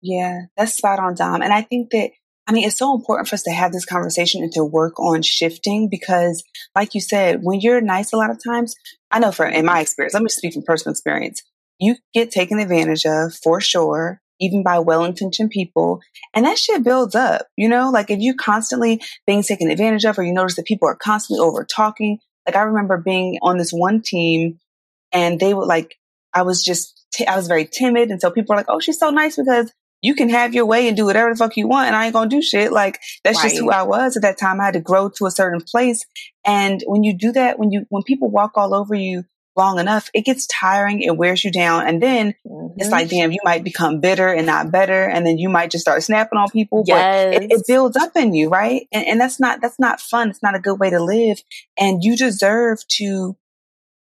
Yeah, 0.02 0.42
that's 0.58 0.74
spot 0.74 1.00
on, 1.00 1.14
Dom. 1.14 1.44
And 1.44 1.54
I 1.54 1.62
think 1.62 1.92
that, 1.92 2.10
I 2.48 2.52
mean, 2.52 2.66
it's 2.66 2.78
so 2.78 2.96
important 2.96 3.28
for 3.28 3.36
us 3.36 3.44
to 3.44 3.52
have 3.52 3.72
this 3.72 3.86
conversation 3.86 4.42
and 4.42 4.52
to 4.54 4.66
work 4.66 5.00
on 5.00 5.22
shifting 5.22 5.90
because, 5.90 6.44
like 6.76 6.96
you 6.96 7.02
said, 7.02 7.40
when 7.44 7.62
you're 7.62 7.82
nice 7.82 8.14
a 8.14 8.18
lot 8.18 8.32
of 8.32 8.44
times, 8.44 8.76
I 9.12 9.20
know 9.20 9.32
for, 9.32 9.46
in 9.46 9.66
my 9.66 9.80
experience, 9.82 10.16
let 10.16 10.24
me 10.24 10.30
speak 10.30 10.54
from 10.54 10.64
personal 10.64 10.94
experience, 10.94 11.44
you 11.80 11.96
get 12.14 12.32
taken 12.32 12.60
advantage 12.60 13.06
of 13.06 13.36
for 13.44 13.62
sure, 13.62 14.22
even 14.40 14.64
by 14.64 14.80
well 14.80 15.06
intentioned 15.06 15.52
people. 15.52 16.02
And 16.34 16.46
that 16.46 16.58
shit 16.58 16.84
builds 16.84 17.14
up, 17.14 17.46
you 17.56 17.70
know, 17.70 17.92
like 17.92 18.10
if 18.10 18.20
you're 18.20 18.36
constantly 18.36 19.02
being 19.28 19.44
taken 19.44 19.70
advantage 19.70 20.06
of 20.06 20.18
or 20.18 20.24
you 20.24 20.34
notice 20.34 20.56
that 20.56 20.66
people 20.66 20.88
are 20.88 20.96
constantly 20.96 21.46
over 21.46 21.64
talking. 21.64 22.20
Like 22.46 22.56
I 22.56 22.62
remember 22.62 22.98
being 22.98 23.40
on 23.42 23.58
this 23.58 23.72
one 23.72 24.02
team 24.02 24.60
and 25.12 25.40
they 25.40 25.54
would 25.54 25.68
like, 25.68 25.96
I 26.34 26.44
was 26.44 26.64
just, 26.64 27.06
t- 27.14 27.28
I 27.28 27.36
was 27.36 27.48
very 27.48 27.66
timid. 27.66 28.10
And 28.10 28.22
so 28.22 28.32
people 28.32 28.54
are 28.54 28.58
like, 28.58 28.70
oh, 28.70 28.80
she's 28.80 29.00
so 29.00 29.10
nice 29.10 29.36
because 29.36 29.72
you 30.02 30.14
can 30.14 30.30
have 30.30 30.54
your 30.54 30.66
way 30.66 30.88
and 30.88 30.96
do 30.96 31.06
whatever 31.06 31.32
the 31.32 31.36
fuck 31.36 31.58
you 31.58 31.68
want 31.68 31.88
and 31.88 31.96
I 31.96 32.06
ain't 32.06 32.14
gonna 32.14 32.30
do 32.30 32.42
shit. 32.42 32.72
Like 32.72 33.00
that's 33.24 33.42
just 33.42 33.58
who 33.58 33.72
I 33.72 33.84
was 33.84 34.16
at 34.16 34.22
that 34.22 34.38
time. 34.38 34.62
I 34.62 34.66
had 34.66 34.76
to 34.76 34.80
grow 34.80 35.10
to 35.10 35.26
a 35.26 35.32
certain 35.32 35.62
place. 35.62 36.06
And 36.46 36.84
when 36.86 37.04
you 37.04 37.18
do 37.18 37.32
that, 37.32 37.58
when 37.58 37.72
you 37.72 37.86
when 37.90 38.04
people 38.04 38.30
walk 38.30 38.52
all 38.56 38.76
over 38.76 38.94
you 38.94 39.24
long 39.58 39.80
enough, 39.80 40.10
it 40.14 40.26
gets 40.26 40.48
tiring, 40.48 41.02
it 41.02 41.16
wears 41.18 41.44
you 41.44 41.52
down. 41.52 41.88
And 41.88 42.02
then 42.02 42.36
it's 42.78 42.90
Mhm. 42.90 42.92
like, 42.92 43.10
damn, 43.10 43.32
you 43.32 43.40
might 43.44 43.64
become 43.64 44.00
bitter 44.02 44.28
and 44.28 44.46
not 44.46 44.72
better. 44.72 45.06
And 45.06 45.26
then 45.26 45.38
you 45.38 45.48
might 45.50 45.72
just 45.72 45.84
start 45.84 46.04
snapping 46.04 46.38
on 46.38 46.50
people. 46.50 46.84
yes. 46.86 47.34
But 47.36 47.44
it, 47.44 47.52
it 47.52 47.62
builds 47.68 47.96
up 47.96 48.16
in 48.18 48.34
you, 48.34 48.50
right? 48.50 48.88
And, 48.92 49.06
and 49.08 49.22
that's 49.22 49.40
not 49.40 49.62
that's 49.62 49.80
not 49.80 50.02
fun. 50.02 50.30
It's 50.30 50.44
not 50.44 50.56
a 50.56 50.60
good 50.60 50.80
way 50.80 50.90
to 50.90 51.02
live. 51.02 51.42
And 51.78 52.04
you 52.04 52.18
deserve 52.18 52.86
to 52.98 53.38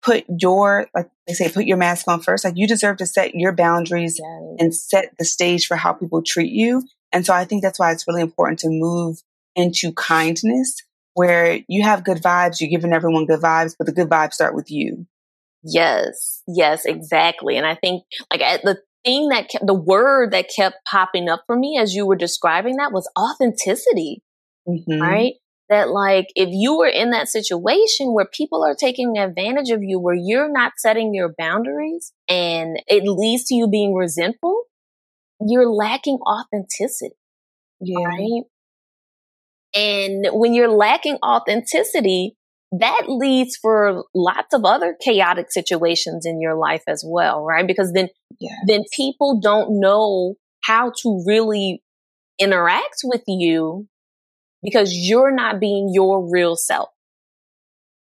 put 0.01 0.25
your 0.39 0.87
like 0.95 1.09
they 1.27 1.33
say, 1.33 1.49
put 1.51 1.65
your 1.65 1.77
mask 1.77 2.07
on 2.07 2.19
first. 2.21 2.43
Like 2.43 2.57
you 2.57 2.67
deserve 2.67 2.97
to 2.97 3.05
set 3.05 3.35
your 3.35 3.51
boundaries 3.53 4.19
Yes. 4.19 4.55
and 4.59 4.75
set 4.75 5.13
the 5.19 5.25
stage 5.25 5.67
for 5.67 5.75
how 5.77 5.93
people 5.93 6.21
treat 6.21 6.51
you. 6.51 6.83
And 7.11 7.25
so 7.25 7.33
I 7.33 7.45
think 7.45 7.61
that's 7.61 7.79
why 7.79 7.91
it's 7.91 8.07
really 8.07 8.21
important 8.21 8.59
to 8.59 8.69
move 8.69 9.21
into 9.55 9.93
kindness 9.93 10.81
where 11.13 11.59
you 11.67 11.83
have 11.83 12.03
good 12.03 12.17
vibes, 12.23 12.59
you're 12.59 12.71
giving 12.71 12.91
everyone 12.91 13.27
good 13.27 13.39
vibes, 13.39 13.75
but 13.77 13.85
the 13.85 13.93
good 13.93 14.09
vibes 14.09 14.33
start 14.33 14.55
with 14.55 14.71
you. 14.71 15.05
Yes, 15.63 16.43
yes, 16.47 16.85
exactly. 16.85 17.57
And 17.57 17.65
I 17.65 17.75
think 17.75 18.03
like 18.31 18.41
at 18.41 18.63
the 18.63 18.79
thing 19.05 19.29
that 19.29 19.49
kept, 19.49 19.65
the 19.65 19.73
word 19.73 20.31
that 20.31 20.49
kept 20.53 20.77
popping 20.89 21.29
up 21.29 21.43
for 21.47 21.55
me 21.57 21.77
as 21.79 21.93
you 21.93 22.05
were 22.05 22.15
describing 22.15 22.77
that 22.77 22.91
was 22.91 23.09
authenticity, 23.17 24.21
Mhm. 24.67 24.99
right? 25.01 25.33
That 25.69 25.89
like 25.89 26.27
if 26.35 26.49
you 26.51 26.77
were 26.77 26.87
in 26.87 27.11
that 27.11 27.29
situation 27.29 28.13
where 28.13 28.25
people 28.25 28.63
are 28.63 28.75
taking 28.75 29.17
advantage 29.17 29.69
of 29.71 29.81
you, 29.83 29.99
where 29.99 30.15
you're 30.15 30.51
not 30.51 30.73
setting 30.77 31.13
your 31.13 31.33
boundaries 31.37 32.11
and 32.27 32.81
it 32.87 33.03
leads 33.05 33.45
to 33.45 33.55
you 33.55 33.67
being 33.67 33.93
resentful, 33.93 34.63
you're 35.41 35.69
lacking 35.69 36.19
authenticity, 36.27 37.15
Yeah. 37.81 38.05
right? 38.05 38.43
And 39.75 40.27
when 40.31 40.53
you're 40.53 40.69
lacking 40.71 41.17
authenticity, 41.25 42.35
that 42.79 43.03
leads 43.07 43.55
for 43.55 44.03
lots 44.15 44.53
of 44.53 44.65
other 44.65 44.95
chaotic 44.99 45.51
situations 45.51 46.25
in 46.25 46.41
your 46.41 46.55
life 46.55 46.83
as 46.87 47.03
well, 47.07 47.43
right? 47.43 47.67
Because 47.67 47.91
then, 47.93 48.09
Yeah. 48.39 48.55
then 48.67 48.83
people 48.95 49.39
don't 49.39 49.79
know 49.79 50.35
how 50.63 50.91
to 51.01 51.23
really 51.27 51.83
interact 52.39 52.97
with 53.03 53.21
you 53.27 53.87
because 54.63 54.93
you're 54.93 55.31
not 55.31 55.59
being 55.59 55.89
your 55.93 56.27
real 56.31 56.55
self. 56.55 56.89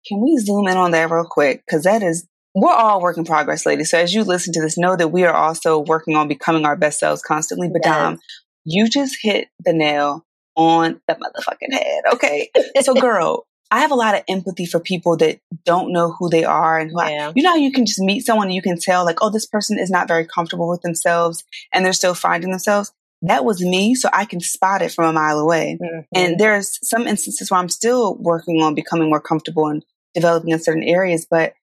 Can 0.07 0.21
we 0.21 0.37
zoom 0.37 0.67
in 0.67 0.77
on 0.77 0.91
that 0.91 1.09
real 1.09 1.25
quick? 1.29 1.63
Because 1.65 1.83
that 1.83 2.01
is, 2.03 2.27
we're 2.55 2.73
all 2.73 3.01
work 3.01 3.17
in 3.17 3.25
progress, 3.25 3.65
ladies. 3.65 3.91
So 3.91 3.97
as 3.99 4.13
you 4.13 4.23
listen 4.23 4.53
to 4.53 4.61
this, 4.61 4.77
know 4.77 4.95
that 4.95 5.09
we 5.09 5.23
are 5.23 5.33
also 5.33 5.79
working 5.79 6.15
on 6.15 6.27
becoming 6.27 6.65
our 6.65 6.75
best 6.75 6.99
selves 6.99 7.21
constantly. 7.21 7.69
But 7.69 7.81
Yes. 7.85 7.93
Dom, 7.95 8.19
you 8.65 8.89
just 8.89 9.17
hit 9.21 9.47
the 9.63 9.73
nail 9.73 10.25
on 10.55 10.99
the 11.07 11.13
motherfucking 11.15 11.71
head. 11.73 12.01
Okay. 12.13 12.49
So 12.81 12.95
girl, 12.95 13.45
I 13.69 13.79
have 13.79 13.91
a 13.91 13.95
lot 13.95 14.15
of 14.15 14.23
empathy 14.29 14.65
for 14.65 14.79
people 14.79 15.17
that 15.17 15.39
don't 15.65 15.91
know 15.91 16.13
who 16.17 16.29
they 16.29 16.45
are 16.45 16.79
and 16.79 16.91
who 16.91 16.99
I- 16.99 17.09
Yeah. 17.11 17.31
you 17.35 17.43
know 17.43 17.55
you 17.55 17.71
can 17.71 17.85
just 17.85 17.99
meet 17.99 18.25
someone 18.25 18.47
and 18.47 18.55
you 18.55 18.61
can 18.61 18.79
tell 18.79 19.03
like, 19.05 19.17
oh, 19.21 19.29
this 19.29 19.45
person 19.45 19.77
is 19.77 19.89
not 19.89 20.07
very 20.07 20.25
comfortable 20.25 20.69
with 20.69 20.81
themselves 20.81 21.43
and 21.73 21.83
they're 21.85 21.93
still 21.93 22.13
finding 22.13 22.51
themselves. 22.51 22.91
That 23.23 23.43
was 23.43 23.61
me, 23.61 23.95
so 23.95 24.09
I 24.13 24.25
can 24.25 24.39
spot 24.41 24.83
it 24.83 24.91
from 24.91 25.05
a 25.05 25.13
mile 25.13 25.39
away. 25.39 25.79
Mm-hmm. 25.81 25.99
And 26.13 26.39
there's 26.39 26.77
some 26.87 27.07
instances 27.07 27.49
where 27.49 27.59
I'm 27.59 27.67
still 27.69 28.15
working 28.15 28.61
on 28.61 28.75
becoming 28.75 29.09
more 29.09 29.19
comfortable 29.19 29.67
and 29.67 29.83
developing 30.13 30.51
in 30.51 30.59
certain 30.61 30.83
areas. 30.83 31.25
But 31.29 31.53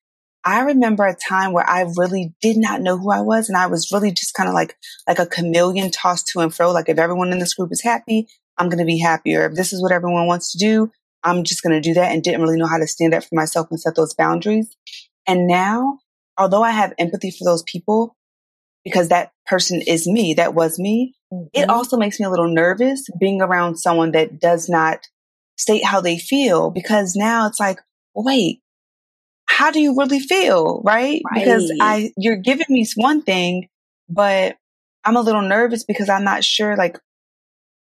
I 0.45 0.61
remember 0.63 1.07
a 1.07 1.15
time 1.15 1.53
where 1.53 1.69
I 1.69 1.87
really 1.97 2.35
did 2.43 2.57
not 2.57 2.83
know 2.83 2.99
who 2.99 3.11
I 3.11 3.21
was. 3.21 3.49
And 3.49 3.57
I 3.57 3.69
was 3.69 3.93
really 3.93 4.11
just 4.11 4.35
kind 4.35 4.49
of 4.49 4.55
like, 4.55 4.77
like 5.07 5.21
a 5.21 5.27
chameleon 5.27 5.91
tossed 5.93 6.27
to 6.33 6.41
and 6.41 6.53
fro. 6.53 6.73
Like 6.73 6.89
if 6.89 6.99
everyone 6.99 7.33
in 7.33 7.39
this 7.39 7.55
group 7.55 7.71
is 7.73 7.83
happy, 7.83 8.27
I'm 8.59 8.69
going 8.69 8.81
to 8.81 8.85
be 8.85 8.99
happier. 8.99 9.47
If 9.47 9.55
this 9.55 9.73
is 9.73 9.81
what 9.81 9.93
everyone 9.93 10.27
wants 10.27 10.53
to 10.53 10.59
do, 10.59 10.91
I'm 11.25 11.43
just 11.43 11.63
going 11.63 11.73
to 11.73 11.81
do 11.81 11.95
that 11.95 12.13
and 12.13 12.23
didn't 12.23 12.43
really 12.43 12.59
know 12.59 12.67
how 12.67 12.79
to 12.79 12.87
stand 12.87 13.15
up 13.15 13.25
for 13.25 13.35
myself 13.35 13.69
and 13.71 13.81
set 13.81 13.97
those 13.97 14.15
boundaries. 14.15 14.77
And 15.27 15.47
now, 15.47 15.99
although 16.37 16.63
I 16.63 16.71
have 16.71 16.93
empathy 16.99 17.31
for 17.31 17.45
those 17.45 17.63
people, 17.63 18.15
because 18.85 19.09
that 19.09 19.33
person 19.47 19.81
is 19.81 20.07
me, 20.07 20.35
that 20.35 20.55
was 20.55 20.79
me, 20.79 21.15
mm-hmm. 21.33 21.47
it 21.55 21.71
also 21.71 21.97
makes 21.97 22.21
me 22.21 22.27
a 22.27 22.31
little 22.31 22.53
nervous 22.53 23.07
being 23.19 23.41
around 23.41 23.77
someone 23.77 24.13
that 24.13 24.39
does 24.39 24.69
not 24.69 25.09
state 25.57 25.85
how 25.85 26.01
they 26.01 26.19
feel 26.19 26.71
because 26.71 27.15
now 27.17 27.47
it's 27.47 27.59
like, 27.59 27.81
wait, 28.15 28.61
how 29.47 29.71
do 29.71 29.81
you 29.81 29.97
really 29.97 30.21
feel? 30.21 30.83
Right? 30.85 31.23
right? 31.31 31.45
Because 31.45 31.73
I, 31.81 32.13
you're 32.19 32.37
giving 32.37 32.67
me 32.69 32.87
one 32.97 33.23
thing, 33.23 33.69
but 34.09 34.57
I'm 35.05 35.17
a 35.17 35.23
little 35.23 35.43
nervous 35.43 35.85
because 35.85 36.09
I'm 36.09 36.25
not 36.25 36.45
sure, 36.45 36.77
like, 36.77 36.99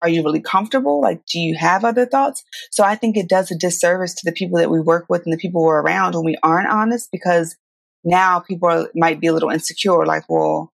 are 0.03 0.09
you 0.09 0.23
really 0.23 0.41
comfortable? 0.41 1.01
Like, 1.01 1.25
do 1.27 1.39
you 1.39 1.57
have 1.57 1.85
other 1.85 2.07
thoughts? 2.07 2.43
So 2.71 2.85
I 2.85 2.97
think 2.97 3.17
it 3.17 3.29
does 3.29 3.51
a 3.51 3.57
disservice 3.57 4.15
to 4.15 4.23
the 4.25 4.33
people 4.33 4.59
that 4.59 4.71
we 4.71 4.81
work 4.81 5.07
with 5.09 5.23
and 5.25 5.33
the 5.33 5.39
people 5.39 5.63
we're 5.63 5.81
around 5.81 6.15
when 6.15 6.25
we 6.25 6.37
aren't 6.43 6.69
honest 6.69 7.09
because 7.13 7.57
now 8.05 8.41
people 8.41 8.69
are, 8.69 8.89
might 8.95 9.21
be 9.21 9.29
a 9.29 9.33
little 9.33 9.51
insecure. 9.51 10.05
Like, 10.05 10.25
well, 10.29 10.73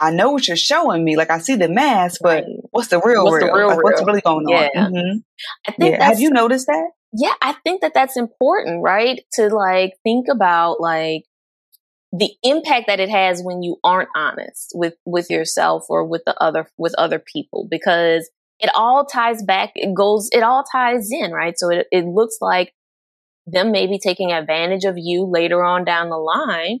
I 0.00 0.10
know 0.10 0.32
what 0.32 0.48
you're 0.48 0.56
showing 0.56 1.04
me. 1.04 1.16
Like, 1.16 1.30
I 1.30 1.38
see 1.38 1.54
the 1.54 1.68
mask, 1.68 2.20
but 2.22 2.44
what's 2.70 2.88
the 2.88 3.00
real, 3.04 3.24
what's 3.24 3.44
real? 3.44 3.52
The 3.52 3.58
real, 3.58 3.68
like, 3.68 3.78
real? 3.78 3.84
What's 3.84 4.04
really 4.04 4.20
going 4.22 4.48
yeah. 4.48 4.68
on? 4.74 4.92
Mm-hmm. 4.92 5.18
I 5.68 5.72
think 5.72 5.96
yeah. 5.96 6.04
Have 6.04 6.20
you 6.20 6.30
noticed 6.30 6.66
that? 6.66 6.90
Yeah, 7.16 7.34
I 7.40 7.52
think 7.64 7.82
that 7.82 7.94
that's 7.94 8.16
important, 8.16 8.82
right? 8.82 9.20
To 9.34 9.48
like 9.48 9.92
think 10.02 10.26
about 10.28 10.80
like 10.80 11.22
the 12.16 12.30
impact 12.44 12.86
that 12.86 13.00
it 13.00 13.08
has 13.08 13.42
when 13.42 13.62
you 13.62 13.76
aren't 13.82 14.08
honest 14.14 14.70
with 14.72 14.94
with 15.04 15.30
yourself 15.30 15.86
or 15.88 16.04
with 16.04 16.22
the 16.24 16.40
other 16.40 16.68
with 16.78 16.94
other 16.96 17.18
people 17.18 17.66
because 17.68 18.30
it 18.60 18.70
all 18.74 19.04
ties 19.04 19.42
back 19.42 19.72
it 19.74 19.94
goes 19.94 20.28
it 20.32 20.44
all 20.44 20.64
ties 20.70 21.10
in 21.10 21.32
right? 21.32 21.58
So 21.58 21.70
it, 21.70 21.88
it 21.90 22.04
looks 22.04 22.36
like 22.40 22.72
them 23.46 23.72
maybe 23.72 23.98
taking 23.98 24.30
advantage 24.30 24.84
of 24.84 24.94
you 24.96 25.24
later 25.28 25.64
on 25.64 25.84
down 25.84 26.08
the 26.08 26.16
line 26.16 26.78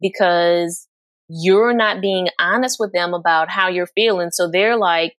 because 0.00 0.86
you're 1.28 1.74
not 1.74 2.00
being 2.00 2.28
honest 2.38 2.76
with 2.78 2.92
them 2.92 3.14
about 3.14 3.50
how 3.50 3.68
you're 3.68 3.88
feeling. 3.88 4.30
So 4.30 4.48
they're 4.48 4.76
like 4.76 5.14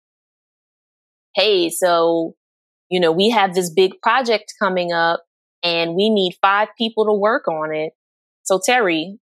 hey 1.35 1.69
so 1.69 2.33
you 2.89 2.99
know 3.01 3.11
we 3.11 3.29
have 3.29 3.53
this 3.53 3.69
big 3.69 3.91
project 4.01 4.53
coming 4.57 4.93
up 4.93 5.23
and 5.63 5.95
we 5.95 6.09
need 6.09 6.37
five 6.41 6.69
people 6.77 7.05
to 7.05 7.13
work 7.13 7.49
on 7.49 7.75
it. 7.75 7.91
So 8.43 8.57
Terri 8.57 9.17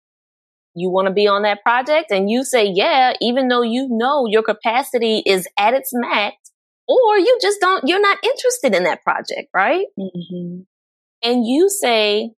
you 0.77 0.91
want 0.91 1.09
to 1.09 1.13
be 1.13 1.27
on 1.27 1.43
that 1.43 1.63
project 1.63 2.11
and 2.11 2.31
you 2.31 2.45
say 2.45 2.71
yeah 2.73 3.15
even 3.21 3.49
though 3.49 3.63
you 3.63 3.89
know 3.91 4.27
your 4.27 4.43
capacity 4.43 5.23
is 5.27 5.49
at 5.59 5.75
its 5.75 5.91
max 5.93 6.37
or 6.87 7.19
you 7.19 7.39
just 7.41 7.61
don't 7.61 7.83
you're 7.89 8.01
not 8.01 8.19
interested 8.23 8.75
in 8.75 8.85
that 8.85 9.03
project 9.03 9.49
right 9.55 9.87
mm-hmm. 9.99 10.61
and 11.23 11.47
you 11.47 11.69
say 11.69 12.31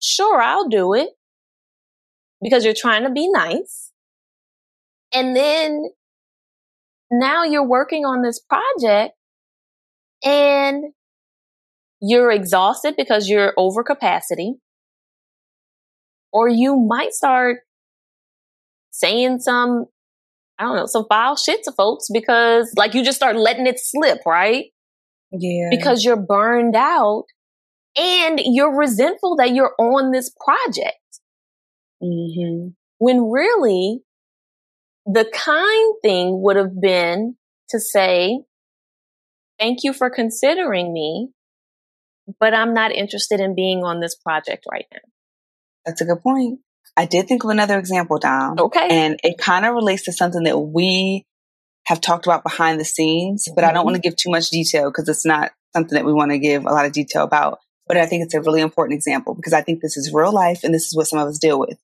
sure 0.00 0.42
i'll 0.42 0.68
do 0.68 0.92
it 0.92 1.08
because 2.42 2.64
you're 2.64 2.74
trying 2.74 3.04
to 3.04 3.10
be 3.10 3.30
nice 3.30 3.92
and 5.14 5.34
then 5.34 5.84
now 7.10 7.44
you're 7.44 7.66
working 7.66 8.04
on 8.04 8.22
this 8.22 8.40
project 8.40 9.14
and 10.24 10.84
you're 12.00 12.30
exhausted 12.30 12.94
because 12.96 13.28
you're 13.28 13.52
over 13.56 13.82
capacity 13.82 14.54
or 16.32 16.48
you 16.48 16.76
might 16.76 17.12
start 17.12 17.60
saying 18.90 19.40
some, 19.40 19.86
I 20.58 20.64
don't 20.64 20.76
know, 20.76 20.86
some 20.86 21.06
foul 21.08 21.36
shit 21.36 21.62
to 21.64 21.72
folks 21.72 22.06
because 22.12 22.72
like 22.76 22.94
you 22.94 23.04
just 23.04 23.16
start 23.16 23.36
letting 23.36 23.66
it 23.66 23.78
slip, 23.78 24.20
right? 24.26 24.66
Yeah. 25.32 25.68
Because 25.70 26.04
you're 26.04 26.20
burned 26.20 26.76
out 26.76 27.24
and 27.96 28.40
you're 28.42 28.76
resentful 28.76 29.36
that 29.36 29.54
you're 29.54 29.74
on 29.78 30.12
this 30.12 30.30
project. 30.44 30.96
Mm-hmm. 32.02 32.68
When 32.98 33.30
really 33.30 34.00
the 35.06 35.24
kind 35.32 35.94
thing 36.02 36.42
would 36.42 36.56
have 36.56 36.80
been 36.80 37.36
to 37.70 37.80
say, 37.80 38.40
thank 39.58 39.78
you 39.82 39.92
for 39.92 40.10
considering 40.10 40.92
me, 40.92 41.30
but 42.38 42.54
I'm 42.54 42.74
not 42.74 42.92
interested 42.92 43.40
in 43.40 43.54
being 43.54 43.84
on 43.84 44.00
this 44.00 44.14
project 44.14 44.64
right 44.70 44.86
now. 44.92 45.00
That's 45.86 46.00
a 46.00 46.04
good 46.04 46.22
point. 46.22 46.60
I 46.98 47.04
did 47.04 47.28
think 47.28 47.44
of 47.44 47.50
another 47.50 47.78
example, 47.78 48.18
Dom. 48.18 48.58
Okay. 48.58 48.88
And 48.90 49.20
it 49.22 49.38
kind 49.38 49.64
of 49.64 49.72
relates 49.72 50.02
to 50.06 50.12
something 50.12 50.42
that 50.42 50.58
we 50.58 51.24
have 51.86 52.00
talked 52.00 52.26
about 52.26 52.42
behind 52.42 52.80
the 52.80 52.84
scenes, 52.84 53.48
but 53.54 53.62
mm-hmm. 53.62 53.70
I 53.70 53.72
don't 53.72 53.84
want 53.84 53.94
to 53.94 54.02
give 54.02 54.16
too 54.16 54.30
much 54.30 54.50
detail 54.50 54.90
because 54.90 55.08
it's 55.08 55.24
not 55.24 55.52
something 55.76 55.94
that 55.94 56.04
we 56.04 56.12
want 56.12 56.32
to 56.32 56.40
give 56.40 56.66
a 56.66 56.70
lot 56.70 56.86
of 56.86 56.92
detail 56.92 57.22
about. 57.22 57.60
But 57.86 57.98
I 57.98 58.06
think 58.06 58.24
it's 58.24 58.34
a 58.34 58.40
really 58.40 58.60
important 58.60 58.96
example 58.96 59.36
because 59.36 59.52
I 59.52 59.62
think 59.62 59.80
this 59.80 59.96
is 59.96 60.12
real 60.12 60.32
life 60.32 60.64
and 60.64 60.74
this 60.74 60.88
is 60.88 60.96
what 60.96 61.06
some 61.06 61.20
of 61.20 61.28
us 61.28 61.38
deal 61.38 61.60
with. 61.60 61.78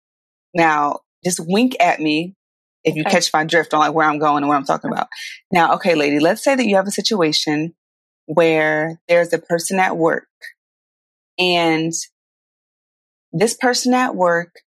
Now, 0.52 0.98
just 1.24 1.38
wink 1.38 1.76
at 1.78 2.00
me 2.00 2.34
if 2.82 2.96
you 2.96 3.02
okay. 3.02 3.12
catch 3.12 3.32
my 3.32 3.44
drift 3.44 3.72
on 3.72 3.78
like 3.78 3.94
where 3.94 4.08
I'm 4.08 4.18
going 4.18 4.42
and 4.42 4.48
what 4.48 4.56
I'm 4.56 4.64
talking 4.64 4.90
about. 4.90 5.06
Now, 5.52 5.74
okay, 5.74 5.94
lady, 5.94 6.18
let's 6.18 6.42
say 6.42 6.56
that 6.56 6.66
you 6.66 6.74
have 6.74 6.88
a 6.88 6.90
situation 6.90 7.72
where 8.26 9.00
there's 9.06 9.32
a 9.32 9.38
person 9.38 9.78
at 9.78 9.96
work 9.96 10.26
and 11.38 11.92
this 13.32 13.54
person 13.54 13.94
at 13.94 14.16
work 14.16 14.63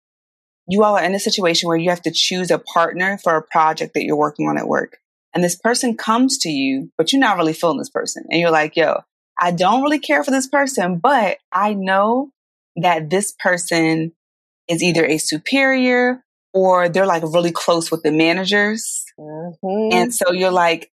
you 0.68 0.84
all 0.84 0.96
are 0.96 1.04
in 1.04 1.14
a 1.14 1.20
situation 1.20 1.68
where 1.68 1.76
you 1.76 1.90
have 1.90 2.02
to 2.02 2.10
choose 2.10 2.50
a 2.50 2.58
partner 2.58 3.18
for 3.22 3.36
a 3.36 3.42
project 3.42 3.94
that 3.94 4.04
you're 4.04 4.16
working 4.16 4.48
on 4.48 4.58
at 4.58 4.68
work. 4.68 4.98
And 5.34 5.42
this 5.42 5.56
person 5.56 5.96
comes 5.96 6.38
to 6.38 6.50
you, 6.50 6.90
but 6.98 7.12
you're 7.12 7.20
not 7.20 7.36
really 7.36 7.52
feeling 7.52 7.78
this 7.78 7.90
person. 7.90 8.24
And 8.30 8.40
you're 8.40 8.50
like, 8.50 8.76
yo, 8.76 9.00
I 9.40 9.50
don't 9.50 9.82
really 9.82 9.98
care 9.98 10.22
for 10.22 10.30
this 10.30 10.46
person, 10.46 10.98
but 10.98 11.38
I 11.50 11.74
know 11.74 12.30
that 12.76 13.10
this 13.10 13.32
person 13.32 14.12
is 14.68 14.82
either 14.82 15.04
a 15.04 15.18
superior 15.18 16.22
or 16.52 16.88
they're 16.88 17.06
like 17.06 17.22
really 17.22 17.52
close 17.52 17.90
with 17.90 18.02
the 18.02 18.12
managers. 18.12 19.04
Mm-hmm. 19.18 19.92
And 19.92 20.14
so 20.14 20.32
you're 20.32 20.50
like, 20.50 20.92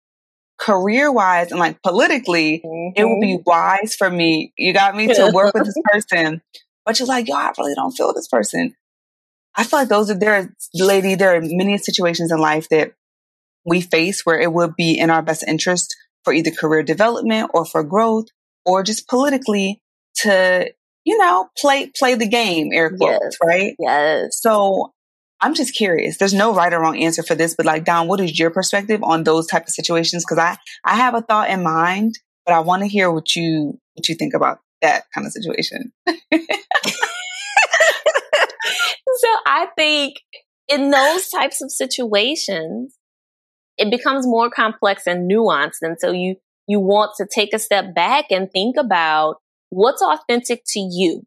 career 0.59 1.11
wise 1.11 1.51
and 1.51 1.61
like 1.61 1.81
politically, 1.83 2.61
mm-hmm. 2.65 2.93
it 2.97 3.05
would 3.05 3.21
be 3.21 3.39
wise 3.47 3.95
for 3.95 4.11
me. 4.11 4.53
You 4.59 4.73
got 4.73 4.97
me 4.97 5.07
to 5.07 5.31
work 5.33 5.55
with 5.55 5.65
this 5.65 5.81
person, 5.93 6.43
but 6.85 6.99
you're 6.99 7.09
like, 7.09 7.29
yo, 7.29 7.37
I 7.37 7.53
really 7.57 7.75
don't 7.75 7.93
feel 7.93 8.13
this 8.13 8.29
person. 8.29 8.75
I 9.59 9.65
feel 9.65 9.81
like 9.81 9.89
those 9.89 10.09
are 10.09 10.19
there, 10.19 10.55
lady. 10.73 11.17
There 11.17 11.35
are 11.35 11.41
many 11.43 11.77
situations 11.79 12.31
in 12.31 12.39
life 12.39 12.69
that 12.69 12.93
we 13.67 13.81
face 13.81 14.25
where 14.25 14.39
it 14.41 14.53
would 14.53 14.77
be 14.77 14.97
in 14.97 15.11
our 15.11 15.21
best 15.21 15.43
interest 15.47 15.97
for 16.23 16.33
either 16.33 16.53
career 16.53 16.85
development 16.85 17.51
or 17.53 17.65
for 17.65 17.83
growth 17.83 18.27
or 18.65 18.85
just 18.85 19.09
politically 19.09 19.83
to, 20.19 20.73
you 21.05 21.19
know, 21.19 21.49
play 21.59 21.91
play 21.99 22.15
the 22.15 22.29
game, 22.29 22.71
air 22.73 22.97
quotes, 22.97 23.19
yes. 23.21 23.37
right? 23.43 23.75
Yes. 23.81 24.41
So 24.41 24.93
I'm 25.41 25.55
just 25.55 25.75
curious. 25.75 26.19
There's 26.19 26.35
no 26.35 26.55
right 26.55 26.73
or 26.73 26.81
wrong 26.81 27.03
answer 27.03 27.25
for 27.25 27.35
this, 27.35 27.57
but 27.57 27.67
like 27.67 27.85
Dom, 27.85 28.07
what 28.07 28.21
is 28.21 28.39
your 28.39 28.51
perspective 28.51 29.03
on 29.03 29.25
those 29.25 29.49
type 29.49 29.65
of 29.65 29.71
situations? 29.71 30.25
Because 30.25 30.39
I 30.39 30.57
I 30.85 30.95
have 30.95 31.15
a 31.15 31.23
thought 31.23 31.51
in 31.51 31.65
mind, 31.65 32.15
but 32.47 32.55
I 32.55 32.61
want 32.61 32.83
to 32.83 32.89
hear 32.89 33.11
what 33.11 33.35
you 33.35 33.77
what 33.95 34.09
you 34.09 34.15
think 34.15 34.35
about 34.35 34.61
that 34.83 35.07
kind 35.13 35.27
of 35.27 35.33
situation. 35.33 35.93
so 39.19 39.29
I 39.47 39.69
think 39.77 40.17
in 40.69 40.91
those 40.91 41.29
types 41.29 41.63
of 41.63 41.71
situations, 41.71 42.95
it 43.77 43.91
becomes 43.91 44.27
more 44.27 44.51
complex 44.51 45.07
and 45.07 45.31
nuanced. 45.31 45.79
And 45.83 45.97
so 45.99 46.11
you, 46.11 46.37
you 46.67 46.81
want 46.81 47.13
to 47.17 47.27
take 47.27 47.55
a 47.55 47.59
step 47.59 47.95
back 47.95 48.27
and 48.31 48.51
think 48.51 48.77
about 48.77 49.37
what's 49.71 50.03
authentic 50.03 50.63
to 50.69 50.81
you, 50.81 51.23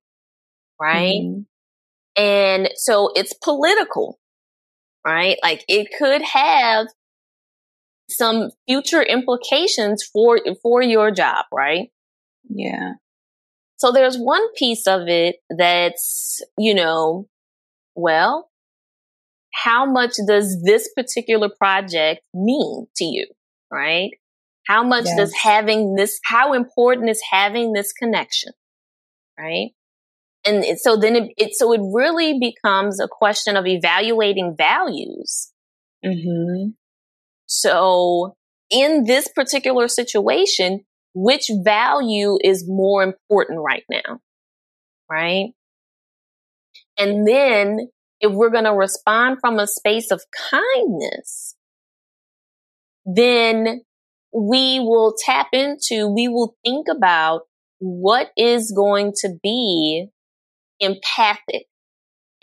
right? 0.80 1.21
Mm-hmm. 1.21 1.41
And 2.21 2.69
so 2.75 3.12
it's 3.15 3.34
political, 3.34 4.19
right? 5.06 5.38
Like 5.41 5.63
it 5.67 5.88
could 5.97 6.21
have 6.21 6.88
some 8.10 8.51
future 8.67 9.01
implications 9.01 10.04
for, 10.04 10.39
for 10.62 10.82
your 10.82 11.12
job, 11.12 11.45
right? 11.54 11.89
Yeah. 12.49 12.93
So 13.77 13.91
there's 13.91 14.17
one 14.17 14.54
piece 14.56 14.86
of 14.86 15.08
it 15.08 15.38
that's, 15.49 16.41
you 16.58 16.75
know, 16.75 17.27
well, 17.95 18.49
how 19.54 19.86
much 19.86 20.13
does 20.27 20.62
this 20.63 20.89
particular 20.95 21.49
project 21.49 22.21
mean 22.34 22.88
to 22.95 23.06
you? 23.06 23.27
Right? 23.71 24.12
How 24.67 24.84
much 24.84 25.06
yes. 25.06 25.17
does 25.17 25.34
having 25.34 25.95
this, 25.95 26.19
how 26.25 26.54
important 26.54 27.10
is 27.10 27.21
having 27.32 27.73
this 27.73 27.91
connection? 27.93 28.54
Right? 29.38 29.71
And 30.45 30.63
it, 30.63 30.80
so 30.80 30.95
then 30.97 31.15
it, 31.15 31.34
it, 31.38 31.54
so 31.54 31.73
it 31.73 31.82
really 31.93 32.39
becomes 32.39 32.99
a 32.99 33.08
question 33.08 33.56
of 33.56 33.67
evaluating 33.67 34.56
values. 34.58 35.51
Mm-hmm. 36.04 36.71
So 37.45 38.36
in 38.69 39.04
this 39.04 39.27
particular 39.27 39.88
situation, 39.88 40.86
which 41.13 41.51
value 41.63 42.38
is 42.43 42.65
more 42.67 43.04
important 43.04 43.60
right 43.60 43.84
now? 43.89 44.19
Right? 45.10 45.54
And 46.97 47.27
then 47.27 47.89
if 48.19 48.32
we're 48.32 48.51
going 48.51 48.65
to 48.65 48.73
respond 48.73 49.38
from 49.41 49.58
a 49.58 49.67
space 49.67 50.12
of 50.12 50.21
kindness, 50.49 51.56
then 53.06 53.82
we 54.34 54.80
will 54.80 55.15
tap 55.25 55.47
into, 55.54 56.08
we 56.08 56.27
will 56.27 56.56
think 56.63 56.88
about 56.89 57.41
what 57.80 58.30
is 58.38 58.71
going 58.75 59.13
to 59.21 59.30
be 59.41 60.08
empathic 60.80 61.65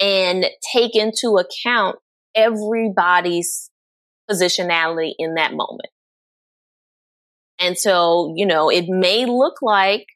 and 0.00 0.46
take 0.72 0.96
into 0.96 1.38
account 1.38 1.96
everybody's 2.34 3.70
positionality 4.30 5.12
in 5.18 5.34
that 5.34 5.52
moment. 5.52 5.90
And 7.60 7.78
so, 7.78 8.32
you 8.36 8.46
know, 8.46 8.70
it 8.70 8.86
may 8.88 9.26
look 9.26 9.62
like, 9.62 10.06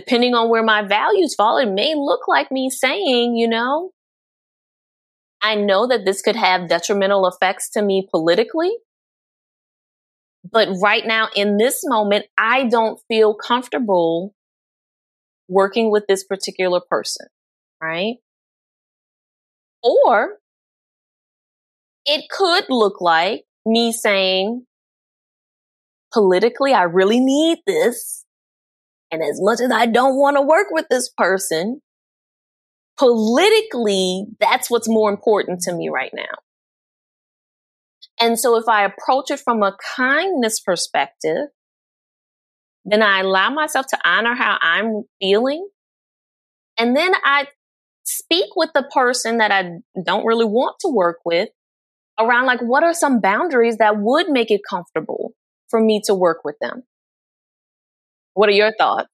depending 0.00 0.34
on 0.34 0.48
where 0.48 0.62
my 0.62 0.82
values 0.82 1.34
fall, 1.34 1.58
it 1.58 1.70
may 1.70 1.94
look 1.94 2.26
like 2.26 2.50
me 2.50 2.70
saying, 2.70 3.36
you 3.36 3.48
know, 3.48 3.90
I 5.42 5.54
know 5.54 5.86
that 5.88 6.04
this 6.04 6.22
could 6.22 6.36
have 6.36 6.68
detrimental 6.68 7.26
effects 7.26 7.70
to 7.70 7.82
me 7.82 8.08
politically. 8.10 8.72
But 10.50 10.68
right 10.82 11.06
now, 11.06 11.28
in 11.36 11.58
this 11.58 11.82
moment, 11.84 12.26
I 12.38 12.64
don't 12.64 12.98
feel 13.08 13.34
comfortable 13.34 14.34
working 15.48 15.90
with 15.90 16.04
this 16.08 16.24
particular 16.24 16.80
person, 16.88 17.26
right? 17.82 18.16
Or 19.82 20.38
it 22.06 22.24
could 22.30 22.64
look 22.70 23.00
like 23.02 23.44
me 23.66 23.92
saying, 23.92 24.64
politically, 26.12 26.72
I 26.72 26.84
really 26.84 27.20
need 27.20 27.58
this. 27.66 28.24
And 29.10 29.22
as 29.22 29.40
much 29.40 29.60
as 29.60 29.72
I 29.72 29.86
don't 29.86 30.16
want 30.16 30.36
to 30.36 30.42
work 30.42 30.68
with 30.70 30.86
this 30.88 31.10
person, 31.16 31.80
politically, 32.98 34.26
that's 34.38 34.70
what's 34.70 34.88
more 34.88 35.10
important 35.10 35.60
to 35.62 35.74
me 35.74 35.88
right 35.88 36.12
now. 36.14 36.38
And 38.20 38.38
so 38.38 38.56
if 38.56 38.68
I 38.68 38.84
approach 38.84 39.30
it 39.30 39.40
from 39.40 39.62
a 39.62 39.76
kindness 39.96 40.60
perspective, 40.60 41.48
then 42.84 43.02
I 43.02 43.20
allow 43.20 43.50
myself 43.50 43.86
to 43.88 43.98
honor 44.04 44.34
how 44.34 44.58
I'm 44.60 45.04
feeling. 45.20 45.68
And 46.78 46.96
then 46.96 47.12
I 47.24 47.46
speak 48.04 48.56
with 48.56 48.70
the 48.74 48.88
person 48.94 49.38
that 49.38 49.50
I 49.50 49.78
don't 50.04 50.26
really 50.26 50.44
want 50.44 50.76
to 50.80 50.88
work 50.88 51.18
with 51.24 51.48
around 52.18 52.46
like, 52.46 52.60
what 52.60 52.84
are 52.84 52.94
some 52.94 53.20
boundaries 53.20 53.78
that 53.78 53.98
would 53.98 54.28
make 54.28 54.50
it 54.50 54.60
comfortable 54.68 55.32
for 55.68 55.80
me 55.80 56.02
to 56.04 56.14
work 56.14 56.38
with 56.44 56.56
them? 56.60 56.82
What 58.40 58.48
are 58.48 58.52
your 58.52 58.72
thoughts? 58.72 59.06